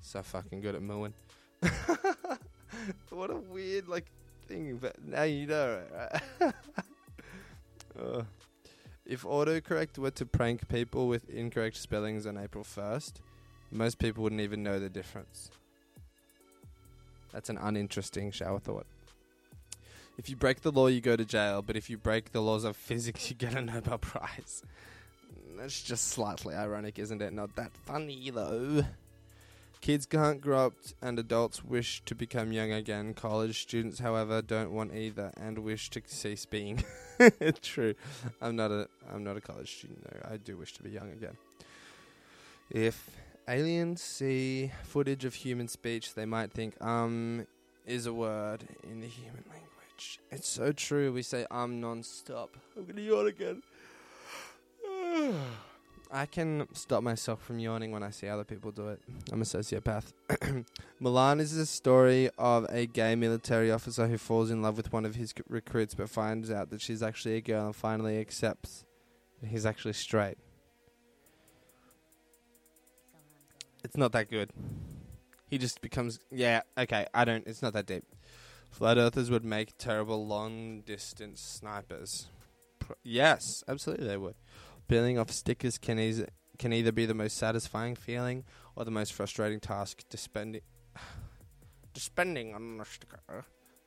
So 0.00 0.22
fucking 0.22 0.60
good 0.60 0.74
at 0.74 0.82
mooing. 0.82 1.12
what 3.10 3.30
a 3.30 3.36
weird 3.36 3.88
like 3.88 4.06
thing, 4.46 4.78
but 4.80 4.96
now 5.04 5.24
you 5.24 5.46
know 5.46 5.82
right? 5.92 6.52
Uh, 7.98 8.22
if 9.04 9.24
autocorrect 9.24 9.98
were 9.98 10.12
to 10.12 10.24
prank 10.24 10.68
people 10.68 11.08
with 11.08 11.28
incorrect 11.28 11.76
spellings 11.76 12.26
on 12.26 12.38
April 12.38 12.62
1st, 12.62 13.14
most 13.72 13.98
people 13.98 14.22
wouldn't 14.22 14.40
even 14.40 14.62
know 14.62 14.78
the 14.78 14.88
difference. 14.88 15.50
That's 17.32 17.50
an 17.50 17.58
uninteresting 17.58 18.30
shower 18.30 18.60
thought. 18.60 18.86
If 20.16 20.28
you 20.28 20.36
break 20.36 20.62
the 20.62 20.72
law, 20.72 20.86
you 20.88 21.00
go 21.00 21.16
to 21.16 21.24
jail, 21.24 21.62
but 21.62 21.76
if 21.76 21.88
you 21.90 21.96
break 21.96 22.32
the 22.32 22.40
laws 22.40 22.64
of 22.64 22.76
physics, 22.76 23.30
you 23.30 23.36
get 23.36 23.54
a 23.54 23.62
Nobel 23.62 23.98
Prize. 23.98 24.62
That's 25.56 25.82
just 25.82 26.08
slightly 26.08 26.54
ironic, 26.54 26.98
isn't 26.98 27.20
it? 27.22 27.32
Not 27.32 27.56
that 27.56 27.72
funny, 27.84 28.30
though. 28.30 28.84
Kids 29.80 30.06
can't 30.06 30.40
grow 30.40 30.66
up, 30.66 30.74
and 31.00 31.18
adults 31.18 31.64
wish 31.64 32.02
to 32.04 32.14
become 32.14 32.52
young 32.52 32.72
again. 32.72 33.14
College 33.14 33.62
students, 33.62 34.00
however, 34.00 34.42
don't 34.42 34.72
want 34.72 34.94
either 34.94 35.32
and 35.36 35.58
wish 35.60 35.88
to 35.90 36.02
cease 36.04 36.44
being. 36.46 36.84
True. 37.62 37.94
I'm 38.42 38.56
not 38.56 38.72
a 38.72 38.88
I'm 39.10 39.22
not 39.22 39.36
a 39.36 39.40
college 39.40 39.78
student 39.78 40.04
though. 40.04 40.28
I 40.28 40.36
do 40.36 40.56
wish 40.56 40.72
to 40.74 40.82
be 40.82 40.90
young 40.90 41.12
again. 41.12 41.36
If 42.70 43.10
aliens 43.48 44.02
see 44.02 44.72
footage 44.82 45.24
of 45.24 45.34
human 45.34 45.68
speech, 45.68 46.14
they 46.14 46.26
might 46.26 46.52
think 46.52 46.74
um 46.82 47.46
is 47.86 48.06
a 48.06 48.12
word 48.12 48.64
in 48.82 49.00
the 49.00 49.06
human 49.06 49.44
language. 49.48 50.20
It's 50.30 50.48
so 50.48 50.72
true. 50.72 51.12
We 51.12 51.22
say 51.22 51.46
um 51.52 51.80
non-stop. 51.80 52.56
I'm 52.76 52.84
gonna 52.84 53.00
yawn 53.00 53.28
again. 53.28 53.62
I 56.10 56.26
can 56.26 56.66
stop 56.72 57.02
myself 57.02 57.42
from 57.42 57.58
yawning 57.58 57.92
when 57.92 58.02
I 58.02 58.10
see 58.10 58.28
other 58.28 58.44
people 58.44 58.70
do 58.70 58.88
it. 58.88 59.00
I'm 59.30 59.42
a 59.42 59.44
sociopath. 59.44 60.12
Mulan 61.02 61.40
is 61.40 61.54
the 61.54 61.66
story 61.66 62.30
of 62.38 62.66
a 62.70 62.86
gay 62.86 63.14
military 63.14 63.70
officer 63.70 64.06
who 64.06 64.16
falls 64.16 64.50
in 64.50 64.62
love 64.62 64.76
with 64.76 64.92
one 64.92 65.04
of 65.04 65.16
his 65.16 65.30
c- 65.30 65.42
recruits 65.48 65.94
but 65.94 66.08
finds 66.08 66.50
out 66.50 66.70
that 66.70 66.80
she's 66.80 67.02
actually 67.02 67.36
a 67.36 67.40
girl 67.42 67.66
and 67.66 67.76
finally 67.76 68.18
accepts 68.18 68.84
that 69.42 69.48
he's 69.48 69.66
actually 69.66 69.92
straight. 69.92 70.38
It's 73.84 73.96
not 73.96 74.12
that 74.12 74.30
good. 74.30 74.50
He 75.48 75.58
just 75.58 75.80
becomes. 75.80 76.18
Yeah, 76.30 76.62
okay, 76.76 77.06
I 77.14 77.24
don't. 77.24 77.46
It's 77.46 77.62
not 77.62 77.74
that 77.74 77.86
deep. 77.86 78.04
Flat 78.70 78.98
earthers 78.98 79.30
would 79.30 79.44
make 79.44 79.76
terrible 79.78 80.26
long 80.26 80.80
distance 80.82 81.40
snipers. 81.40 82.28
Yes, 83.02 83.62
absolutely 83.68 84.06
they 84.06 84.16
would. 84.16 84.34
Peeling 84.88 85.18
off 85.18 85.30
stickers 85.30 85.76
can 85.76 85.98
eas- 85.98 86.24
can 86.58 86.72
either 86.72 86.92
be 86.92 87.06
the 87.06 87.14
most 87.14 87.36
satisfying 87.36 87.94
feeling 87.94 88.44
or 88.74 88.84
the 88.84 88.90
most 88.90 89.12
frustrating 89.12 89.60
task. 89.60 90.02
Depending, 90.08 90.62
depending 91.92 92.54
on 92.54 92.78
the 92.78 92.84
sticker, 92.84 93.44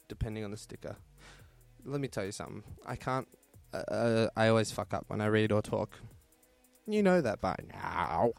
depending 0.07 0.43
on 0.43 0.51
the 0.51 0.57
sticker. 0.57 0.95
Let 1.83 1.99
me 1.99 2.07
tell 2.07 2.25
you 2.25 2.31
something. 2.31 2.63
I 2.85 2.95
can't. 2.95 3.27
Uh, 3.73 3.77
uh, 3.77 4.29
I 4.35 4.49
always 4.49 4.71
fuck 4.71 4.93
up 4.93 5.05
when 5.07 5.21
I 5.21 5.25
read 5.25 5.51
or 5.51 5.61
talk. 5.61 5.97
You 6.85 7.01
know 7.01 7.21
that 7.21 7.41
by 7.41 7.55
now. 7.73 8.33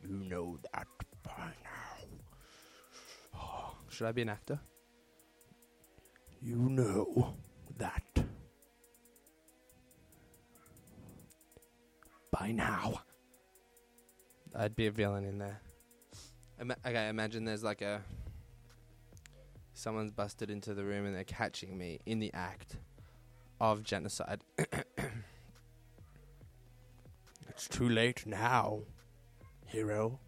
You 0.00 0.08
know 0.08 0.58
that 0.72 0.86
by 1.24 1.52
now. 3.34 3.72
should 3.88 4.06
I 4.06 4.12
be 4.12 4.22
an 4.22 4.28
actor? 4.28 4.60
You 6.40 6.56
know 6.56 7.34
that 7.78 8.24
by 12.38 12.50
now. 12.50 13.02
I'd 14.54 14.76
be 14.76 14.86
a 14.86 14.90
villain 14.90 15.24
in 15.24 15.38
there. 15.38 15.60
Ima- 16.60 16.76
okay, 16.86 17.08
imagine 17.08 17.44
there's 17.44 17.62
like 17.64 17.82
a. 17.82 18.02
Someone's 19.72 20.10
busted 20.10 20.50
into 20.50 20.74
the 20.74 20.84
room 20.84 21.06
and 21.06 21.14
they're 21.14 21.24
catching 21.24 21.76
me 21.76 22.00
in 22.06 22.20
the 22.20 22.32
act 22.32 22.76
of 23.60 23.82
genocide. 23.82 24.42
it's 27.48 27.68
too 27.68 27.88
late 27.88 28.24
now, 28.26 28.80
hero. 29.66 30.20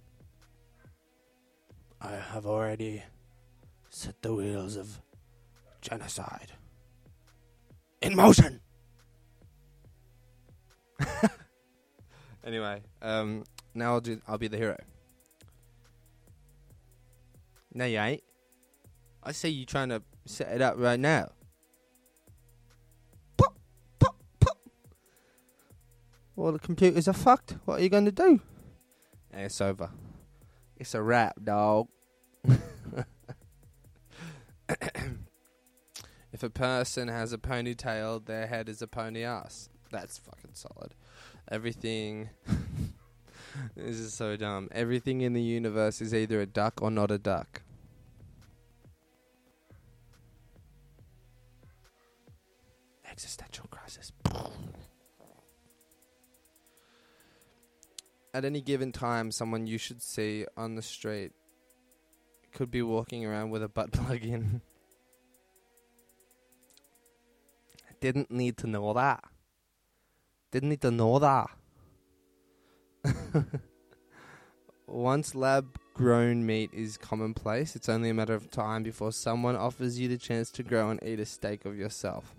I 2.01 2.13
have 2.13 2.47
already 2.47 3.03
set 3.89 4.21
the 4.23 4.35
wheels 4.35 4.77
of 4.77 5.01
genocide 5.81 6.53
in 8.03 8.15
motion. 8.17 8.61
Anyway, 12.47 12.81
um, 13.03 13.43
now 13.75 13.95
I'll 13.95 14.01
do. 14.01 14.23
I'll 14.29 14.39
be 14.39 14.47
the 14.47 14.57
hero. 14.57 14.77
No, 17.75 17.85
you 17.85 17.99
ain't. 17.99 18.23
I 19.23 19.33
see 19.33 19.49
you 19.49 19.67
trying 19.67 19.89
to 19.89 20.01
set 20.25 20.55
it 20.55 20.63
up 20.63 20.77
right 20.79 21.01
now. 21.01 21.33
Pop, 23.37 23.59
pop, 23.99 24.17
pop. 24.39 24.59
Well, 26.37 26.53
the 26.53 26.61
computers 26.61 27.09
are 27.09 27.13
fucked. 27.13 27.57
What 27.65 27.81
are 27.81 27.83
you 27.83 27.89
going 27.89 28.05
to 28.05 28.13
do? 28.13 28.41
Yeah, 29.33 29.41
it's 29.41 29.61
over. 29.61 29.91
It's 30.77 30.95
a 30.95 31.03
wrap, 31.03 31.43
dog. 31.43 31.89
if 36.33 36.43
a 36.43 36.51
person 36.51 37.09
has 37.09 37.33
a 37.33 37.39
ponytail, 37.39 38.25
their 38.25 38.47
head 38.47 38.69
is 38.69 38.81
a 38.81 38.87
pony 38.87 39.25
ass. 39.25 39.69
That's 39.91 40.19
fucking 40.19 40.53
solid. 40.55 40.95
Everything. 41.49 42.31
this 43.77 43.97
is 43.97 44.15
so 44.15 44.37
dumb. 44.37 44.69
Everything 44.73 45.21
in 45.21 45.33
the 45.33 45.43
universe 45.43 46.01
is 46.01 46.13
either 46.13 46.41
a 46.41 46.47
duck 46.47 46.83
or 46.83 46.91
not 46.91 47.11
a 47.11 47.19
duck. 47.19 47.63
Existential 53.09 53.67
crisis. 53.71 54.13
At 58.35 58.45
any 58.45 58.61
given 58.61 58.93
time, 58.93 59.31
someone 59.31 59.67
you 59.67 59.79
should 59.79 60.03
see 60.03 60.45
on 60.57 60.75
the 60.75 60.83
street 60.83 61.33
could 62.53 62.71
be 62.71 62.83
walking 62.83 63.25
around 63.25 63.51
with 63.51 63.63
a 63.63 63.69
butt 63.69 63.93
plug 63.93 64.25
in. 64.25 64.61
Didn't 68.01 68.31
need 68.31 68.59
to 68.59 68.67
know 68.67 68.93
that. 68.93 69.25
Didn't 70.51 70.69
need 70.71 70.81
to 70.83 70.91
know 70.91 71.19
that. 71.19 71.51
Once 74.87 75.35
lab 75.35 75.79
grown 75.95 76.47
meat 76.47 76.71
is 76.73 76.97
commonplace, 76.97 77.75
it's 77.75 77.89
only 77.89 78.11
a 78.11 78.15
matter 78.15 78.35
of 78.35 78.51
time 78.51 78.83
before 78.83 79.13
someone 79.13 79.57
offers 79.57 79.99
you 79.99 80.09
the 80.09 80.17
chance 80.17 80.51
to 80.51 80.63
grow 80.63 80.91
and 80.91 81.03
eat 81.03 81.19
a 81.19 81.27
steak 81.27 81.65
of 81.65 81.77
yourself. 81.77 82.35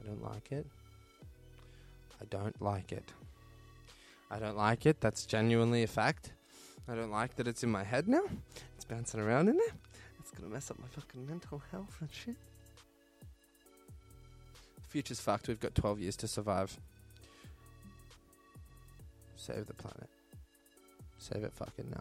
I 0.00 0.06
don't 0.06 0.22
like 0.22 0.52
it. 0.52 0.66
I 2.20 2.24
don't 2.30 2.60
like 2.62 2.92
it. 2.92 3.12
I 4.30 4.38
don't 4.38 4.56
like 4.56 4.86
it. 4.86 5.00
That's 5.00 5.26
genuinely 5.26 5.82
a 5.82 5.86
fact. 5.86 6.32
I 6.88 6.94
don't 6.94 7.10
like 7.10 7.36
that 7.36 7.46
it's 7.46 7.62
in 7.62 7.70
my 7.70 7.84
head 7.84 8.08
now. 8.08 8.24
It's 8.76 8.84
bouncing 8.84 9.20
around 9.20 9.48
in 9.48 9.56
there. 9.56 9.74
It's 10.18 10.30
gonna 10.30 10.52
mess 10.52 10.70
up 10.70 10.78
my 10.78 10.88
fucking 10.88 11.26
mental 11.26 11.62
health 11.70 11.96
and 12.00 12.10
shit. 12.10 12.36
Future's 14.94 15.18
fucked. 15.18 15.48
We've 15.48 15.58
got 15.58 15.74
12 15.74 15.98
years 15.98 16.16
to 16.18 16.28
survive. 16.28 16.78
Save 19.34 19.66
the 19.66 19.74
planet. 19.74 20.08
Save 21.18 21.42
it 21.42 21.52
fucking 21.52 21.92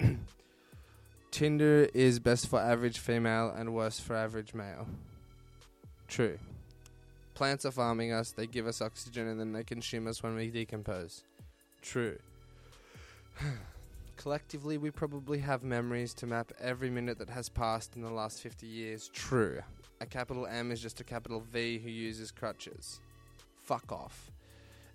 now. 0.00 0.16
Tinder 1.30 1.88
is 1.94 2.18
best 2.18 2.48
for 2.48 2.58
average 2.58 2.98
female 2.98 3.54
and 3.56 3.72
worse 3.72 4.00
for 4.00 4.16
average 4.16 4.54
male. 4.54 4.88
True. 6.08 6.36
Plants 7.34 7.64
are 7.64 7.70
farming 7.70 8.12
us, 8.12 8.32
they 8.32 8.48
give 8.48 8.66
us 8.66 8.82
oxygen, 8.82 9.28
and 9.28 9.38
then 9.38 9.52
they 9.52 9.62
consume 9.62 10.08
us 10.08 10.20
when 10.20 10.34
we 10.34 10.50
decompose. 10.50 11.22
True. 11.80 12.18
Collectively, 14.16 14.78
we 14.78 14.90
probably 14.90 15.38
have 15.38 15.62
memories 15.62 16.12
to 16.14 16.26
map 16.26 16.50
every 16.60 16.90
minute 16.90 17.20
that 17.20 17.30
has 17.30 17.48
passed 17.48 17.94
in 17.94 18.02
the 18.02 18.10
last 18.10 18.40
50 18.40 18.66
years. 18.66 19.08
True. 19.12 19.60
A 20.00 20.06
capital 20.06 20.46
M 20.46 20.70
is 20.70 20.80
just 20.80 21.00
a 21.00 21.04
capital 21.04 21.40
V 21.40 21.78
who 21.78 21.90
uses 21.90 22.30
crutches. 22.30 23.00
Fuck 23.64 23.90
off. 23.90 24.30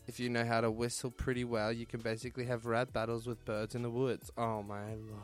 If 0.07 0.19
you 0.19 0.29
know 0.29 0.45
how 0.45 0.61
to 0.61 0.71
whistle 0.71 1.11
pretty 1.11 1.43
well, 1.43 1.71
you 1.71 1.85
can 1.85 1.99
basically 1.99 2.45
have 2.45 2.65
rap 2.65 2.93
battles 2.93 3.27
with 3.27 3.43
birds 3.45 3.75
in 3.75 3.81
the 3.81 3.89
woods. 3.89 4.31
Oh 4.37 4.63
my 4.63 4.95
lord. 4.95 5.23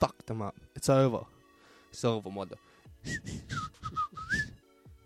Fuck 0.00 0.26
them 0.26 0.42
up. 0.42 0.56
It's 0.74 0.88
over. 0.88 1.24
It's 1.90 2.04
over, 2.04 2.30
mother. 2.30 2.56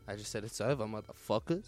I 0.08 0.14
just 0.16 0.30
said 0.30 0.44
it's 0.44 0.60
over, 0.60 0.86
motherfuckers. 0.86 1.66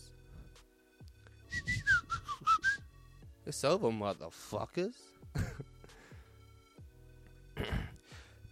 It's 3.48 3.64
over, 3.64 3.88
motherfuckers. 3.88 4.92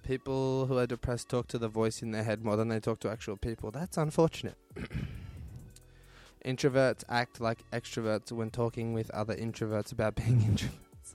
people 0.06 0.64
who 0.64 0.78
are 0.78 0.87
depressed 0.87 1.28
talk 1.28 1.48
to 1.48 1.59
the 1.59 1.68
voice 1.68 2.00
in 2.00 2.12
their 2.12 2.22
head 2.22 2.42
more 2.42 2.56
than 2.56 2.68
they 2.68 2.80
talk 2.80 3.00
to 3.00 3.11
actual 3.11 3.37
people. 3.37 3.70
That's 3.70 3.98
unfortunate. 3.98 4.56
Introverts 6.46 7.04
act 7.11 7.42
like 7.42 7.59
extroverts 7.72 8.32
when 8.32 8.48
talking 8.48 8.94
with 8.94 9.11
other 9.11 9.37
introverts 9.37 9.92
about 9.92 10.14
being 10.14 10.40
introverts. 10.56 11.14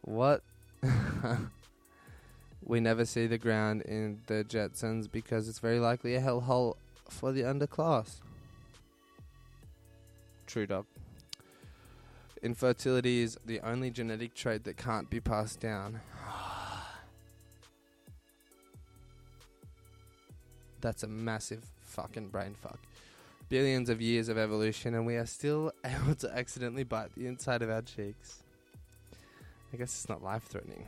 what? 0.00 0.42
we 2.64 2.80
never 2.80 3.04
see 3.04 3.26
the 3.26 3.36
ground 3.36 3.82
in 3.82 4.22
the 4.28 4.44
Jetsons 4.44 5.12
because 5.12 5.46
it's 5.46 5.58
very 5.58 5.78
likely 5.78 6.14
a 6.14 6.22
hellhole 6.22 6.76
for 7.10 7.32
the 7.32 7.42
underclass. 7.42 8.22
True 10.46 10.66
dog. 10.66 10.86
Infertility 12.44 13.22
is 13.22 13.38
the 13.46 13.60
only 13.60 13.90
genetic 13.90 14.34
trait 14.34 14.64
that 14.64 14.76
can't 14.76 15.08
be 15.08 15.18
passed 15.18 15.60
down. 15.60 16.02
That's 20.82 21.02
a 21.04 21.06
massive 21.06 21.64
fucking 21.80 22.28
brain 22.28 22.54
fuck. 22.54 22.78
Billions 23.48 23.88
of 23.88 24.02
years 24.02 24.28
of 24.28 24.36
evolution, 24.36 24.94
and 24.94 25.06
we 25.06 25.16
are 25.16 25.24
still 25.24 25.72
able 25.84 26.14
to 26.16 26.30
accidentally 26.36 26.84
bite 26.84 27.14
the 27.16 27.26
inside 27.26 27.62
of 27.62 27.70
our 27.70 27.80
cheeks. 27.80 28.42
I 29.72 29.78
guess 29.78 29.94
it's 29.94 30.10
not 30.10 30.22
life 30.22 30.42
threatening. 30.42 30.84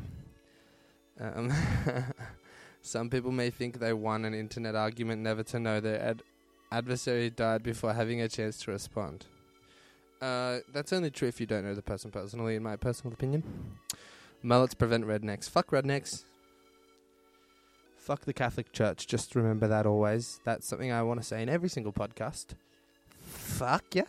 Um, 1.19 1.51
some 2.83 3.09
people 3.09 3.33
may 3.33 3.49
think 3.49 3.79
they 3.79 3.95
won 3.95 4.27
an 4.27 4.35
internet 4.35 4.75
argument 4.75 5.23
never 5.23 5.43
to 5.45 5.59
know 5.59 5.81
their 5.81 6.03
ad- 6.03 6.23
adversary 6.71 7.31
died 7.31 7.63
before 7.63 7.95
having 7.95 8.21
a 8.21 8.29
chance 8.29 8.59
to 8.65 8.73
respond. 8.73 9.25
Uh, 10.21 10.59
that's 10.73 10.93
only 10.93 11.11
true 11.11 11.29
if 11.29 11.41
you 11.41 11.47
don't 11.47 11.65
know 11.65 11.75
the 11.75 11.83
person 11.83 12.11
personally, 12.11 12.57
in 12.57 12.63
my 12.63 12.77
personal 12.77 13.13
opinion. 13.13 13.43
Mullets 14.43 14.75
prevent 14.75 15.05
rednecks. 15.07 15.49
Fuck 15.49 15.71
rednecks. 15.71 16.25
Fuck 17.97 18.25
the 18.25 18.33
Catholic 18.33 18.73
Church. 18.73 19.07
Just 19.07 19.35
remember 19.35 19.67
that 19.67 19.85
always. 19.85 20.41
That's 20.45 20.67
something 20.67 20.93
I 20.93 21.03
want 21.03 21.21
to 21.21 21.27
say 21.27 21.43
in 21.43 21.49
every 21.49 21.69
single 21.69 21.93
podcast. 21.93 22.55
Fuck 23.19 23.85
yeah. 23.93 24.05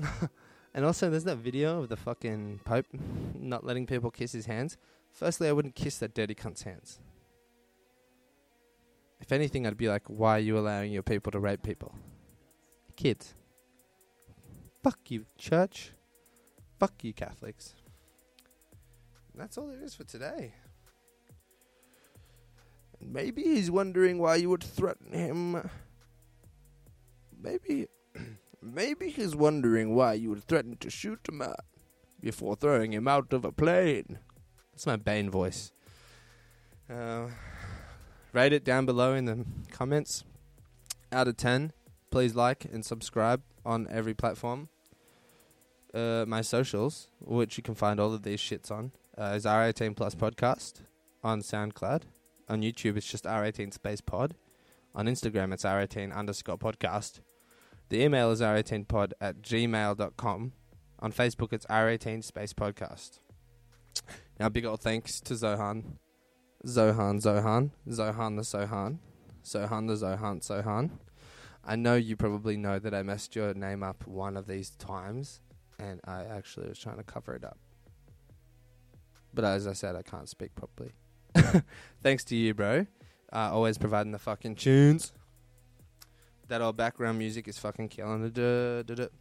and 0.74 0.84
also, 0.84 1.10
there's 1.10 1.24
that 1.24 1.36
video 1.36 1.82
of 1.82 1.88
the 1.90 1.96
fucking 1.96 2.60
Pope 2.64 2.86
not 3.38 3.64
letting 3.64 3.86
people 3.86 4.10
kiss 4.10 4.32
his 4.32 4.46
hands. 4.46 4.78
Firstly, 5.12 5.48
I 5.48 5.52
wouldn't 5.52 5.74
kiss 5.74 5.98
that 5.98 6.14
dirty 6.14 6.34
cunt's 6.34 6.62
hands. 6.62 7.00
If 9.20 9.32
anything, 9.32 9.66
I'd 9.66 9.76
be 9.76 9.88
like, 9.88 10.04
why 10.06 10.36
are 10.36 10.40
you 10.40 10.58
allowing 10.58 10.92
your 10.92 11.02
people 11.02 11.30
to 11.32 11.38
rape 11.38 11.62
people? 11.62 11.94
Kids. 12.96 13.34
Fuck 14.82 15.10
you, 15.10 15.26
church. 15.36 15.92
Fuck 16.78 17.04
you, 17.04 17.12
Catholics. 17.12 17.74
And 19.32 19.42
that's 19.42 19.58
all 19.58 19.66
there 19.66 19.82
is 19.82 19.94
for 19.94 20.04
today. 20.04 20.54
And 22.98 23.12
maybe 23.12 23.42
he's 23.42 23.70
wondering 23.70 24.18
why 24.18 24.36
you 24.36 24.48
would 24.50 24.64
threaten 24.64 25.12
him. 25.12 25.68
Maybe, 27.38 27.88
maybe 28.62 29.10
he's 29.10 29.36
wondering 29.36 29.94
why 29.94 30.14
you 30.14 30.30
would 30.30 30.44
threaten 30.44 30.76
to 30.78 30.90
shoot 30.90 31.20
him 31.28 31.42
out 31.42 31.64
before 32.20 32.56
throwing 32.56 32.92
him 32.92 33.06
out 33.06 33.32
of 33.32 33.44
a 33.44 33.52
plane. 33.52 34.18
That's 34.72 34.86
my 34.86 34.96
Bane 34.96 35.30
voice. 35.30 35.72
Uh, 36.88 37.28
rate 38.32 38.52
it 38.52 38.64
down 38.64 38.86
below 38.86 39.14
in 39.14 39.26
the 39.26 39.44
comments. 39.70 40.24
Out 41.12 41.28
of 41.28 41.36
10, 41.36 41.72
please 42.10 42.34
like 42.34 42.64
and 42.64 42.84
subscribe 42.84 43.42
on 43.64 43.86
every 43.90 44.14
platform. 44.14 44.68
Uh, 45.92 46.24
my 46.26 46.40
socials, 46.40 47.08
which 47.20 47.56
you 47.56 47.62
can 47.62 47.74
find 47.74 47.98
all 47.98 48.12
of 48.12 48.22
these 48.22 48.40
shits 48.40 48.70
on, 48.70 48.92
uh, 49.18 49.32
is 49.34 49.44
R18 49.44 49.96
Plus 49.96 50.14
Podcast 50.14 50.82
on 51.22 51.40
SoundCloud. 51.40 52.02
On 52.48 52.62
YouTube, 52.62 52.96
it's 52.96 53.06
just 53.06 53.24
R18 53.24 53.72
Space 53.74 54.00
Pod. 54.00 54.34
On 54.94 55.06
Instagram, 55.06 55.52
it's 55.52 55.64
R18 55.64 56.14
underscore 56.14 56.58
podcast. 56.58 57.20
The 57.88 58.02
email 58.02 58.30
is 58.30 58.40
R18pod 58.40 59.12
at 59.20 59.42
gmail.com. 59.42 60.52
On 61.00 61.12
Facebook, 61.12 61.52
it's 61.52 61.66
R18 61.66 62.24
Space 62.24 62.52
Podcast. 62.52 63.20
Now, 64.38 64.48
big 64.48 64.64
old 64.64 64.80
thanks 64.80 65.20
to 65.20 65.34
Zohan. 65.34 65.98
Zohan, 66.66 67.22
Zohan. 67.22 67.70
Zohan 67.88 68.36
the 68.36 68.42
Sohan. 68.42 68.98
Sohan 69.44 69.86
the 69.86 69.94
Zohan, 69.94 70.40
Sohan. 70.40 70.90
I 71.64 71.76
know 71.76 71.94
you 71.94 72.16
probably 72.16 72.56
know 72.56 72.78
that 72.78 72.94
I 72.94 73.02
messed 73.02 73.36
your 73.36 73.54
name 73.54 73.82
up 73.82 74.06
one 74.06 74.36
of 74.36 74.46
these 74.46 74.70
times, 74.70 75.40
and 75.78 76.00
I 76.04 76.24
actually 76.24 76.68
was 76.68 76.78
trying 76.78 76.96
to 76.96 77.02
cover 77.02 77.34
it 77.34 77.44
up. 77.44 77.58
But 79.32 79.44
as 79.44 79.66
I 79.66 79.74
said, 79.74 79.94
I 79.94 80.02
can't 80.02 80.28
speak 80.28 80.54
properly. 80.54 80.92
Thanks 82.02 82.24
to 82.24 82.36
you, 82.36 82.54
bro. 82.54 82.86
Uh, 83.32 83.50
always 83.52 83.78
providing 83.78 84.12
the 84.12 84.18
fucking 84.18 84.56
tunes. 84.56 85.12
That 86.48 86.60
old 86.60 86.76
background 86.76 87.18
music 87.18 87.46
is 87.46 87.58
fucking 87.58 87.90
killing 87.90 88.24
it. 88.24 89.12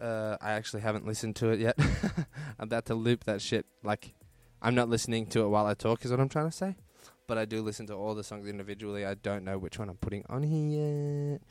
Uh, 0.00 0.36
I 0.40 0.52
actually 0.52 0.82
haven't 0.82 1.06
listened 1.06 1.36
to 1.36 1.50
it 1.50 1.60
yet. 1.60 1.76
I'm 1.78 2.64
about 2.64 2.86
to 2.86 2.94
loop 2.94 3.24
that 3.24 3.42
shit. 3.42 3.66
Like, 3.82 4.14
I'm 4.62 4.74
not 4.74 4.88
listening 4.88 5.26
to 5.28 5.42
it 5.42 5.48
while 5.48 5.66
I 5.66 5.74
talk, 5.74 6.04
is 6.04 6.10
what 6.10 6.20
I'm 6.20 6.28
trying 6.28 6.48
to 6.48 6.56
say. 6.56 6.76
But 7.26 7.38
I 7.38 7.44
do 7.44 7.62
listen 7.62 7.86
to 7.88 7.94
all 7.94 8.14
the 8.14 8.22
songs 8.22 8.46
individually. 8.46 9.04
I 9.04 9.14
don't 9.14 9.44
know 9.44 9.58
which 9.58 9.78
one 9.78 9.88
I'm 9.88 9.96
putting 9.96 10.24
on 10.28 10.42
here 10.42 11.32
yet. 11.32 11.42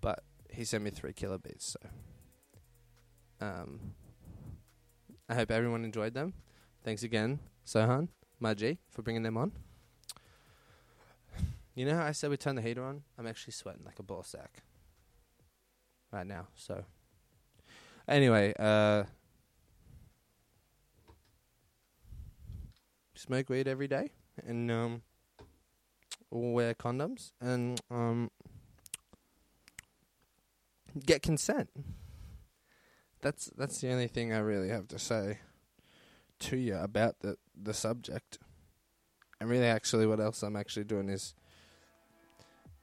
But 0.00 0.24
he 0.50 0.64
sent 0.64 0.82
me 0.82 0.90
three 0.90 1.12
killer 1.12 1.38
beats, 1.38 1.76
so. 1.80 1.88
Um, 3.40 3.94
I 5.28 5.34
hope 5.34 5.50
everyone 5.50 5.84
enjoyed 5.84 6.12
them. 6.12 6.34
Thanks 6.84 7.02
again, 7.02 7.38
Sohan, 7.66 8.08
G, 8.56 8.78
for 8.90 9.02
bringing 9.02 9.22
them 9.22 9.36
on. 9.36 9.52
You 11.74 11.86
know 11.86 11.96
how 11.96 12.04
I 12.04 12.12
said 12.12 12.30
we 12.30 12.36
turn 12.36 12.56
the 12.56 12.62
heater 12.62 12.84
on? 12.84 13.02
I'm 13.16 13.26
actually 13.26 13.52
sweating 13.52 13.84
like 13.84 13.98
a 13.98 14.02
ball 14.02 14.22
sack 14.22 14.62
right 16.12 16.26
now. 16.26 16.48
So, 16.54 16.84
anyway, 18.08 18.52
uh, 18.58 19.04
smoke 23.14 23.48
weed 23.48 23.68
every 23.68 23.86
day 23.88 24.10
and 24.46 24.70
um, 24.70 25.02
wear 26.30 26.74
condoms 26.74 27.32
and 27.40 27.80
um, 27.90 28.30
get 31.04 31.22
consent. 31.22 31.70
That's 33.22 33.50
that's 33.56 33.80
the 33.80 33.90
only 33.90 34.08
thing 34.08 34.32
I 34.32 34.38
really 34.38 34.68
have 34.68 34.88
to 34.88 34.98
say 34.98 35.38
to 36.40 36.56
you 36.56 36.76
about 36.76 37.20
the 37.20 37.36
the 37.60 37.74
subject. 37.74 38.38
And 39.40 39.48
really, 39.48 39.66
actually, 39.66 40.06
what 40.06 40.20
else 40.20 40.42
I'm 40.42 40.56
actually 40.56 40.84
doing 40.84 41.08
is 41.08 41.34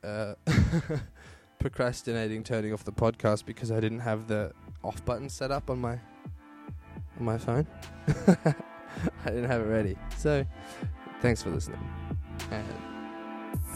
uh, 0.03 0.33
procrastinating 1.59 2.43
turning 2.43 2.73
off 2.73 2.83
the 2.83 2.91
podcast 2.91 3.45
because 3.45 3.71
I 3.71 3.79
didn't 3.79 3.99
have 3.99 4.27
the 4.27 4.53
off 4.83 5.03
button 5.05 5.29
set 5.29 5.51
up 5.51 5.69
on 5.69 5.79
my 5.79 5.99
on 7.19 7.25
my 7.25 7.37
phone. 7.37 7.67
I 8.27 9.29
didn't 9.29 9.45
have 9.45 9.61
it 9.61 9.65
ready. 9.65 9.97
So, 10.17 10.45
thanks 11.21 11.43
for 11.43 11.49
listening, 11.49 11.79
and 12.51 12.65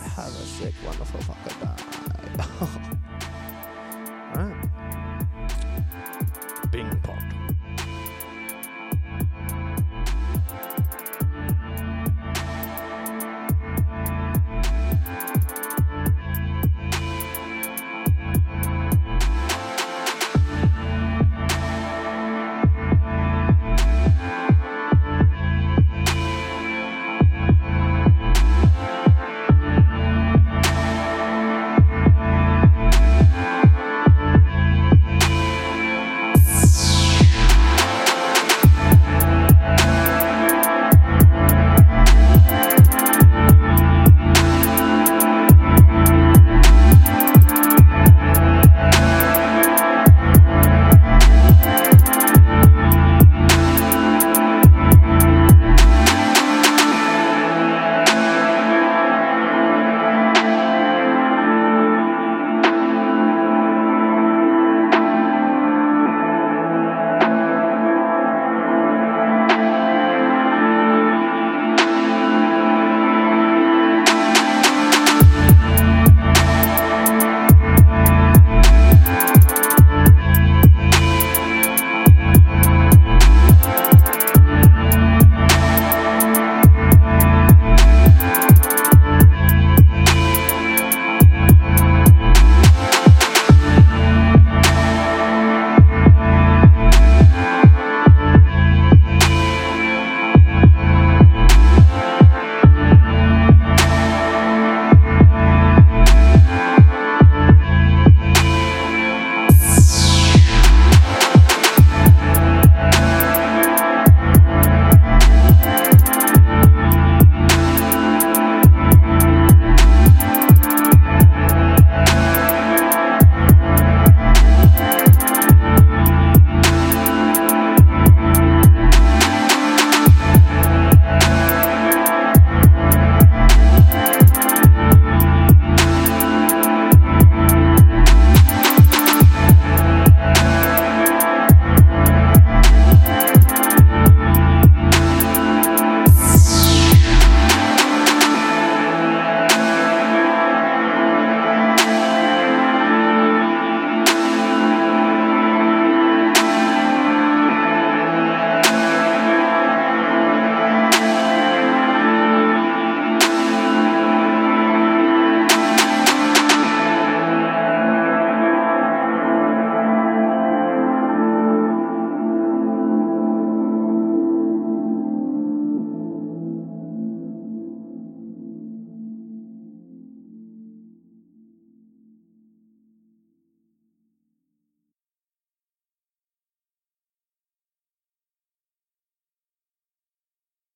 have 0.01 0.27
a 0.27 0.45
sick, 0.45 0.73
wonderful 0.85 1.21
fucking 1.21 2.87
day. 2.87 2.97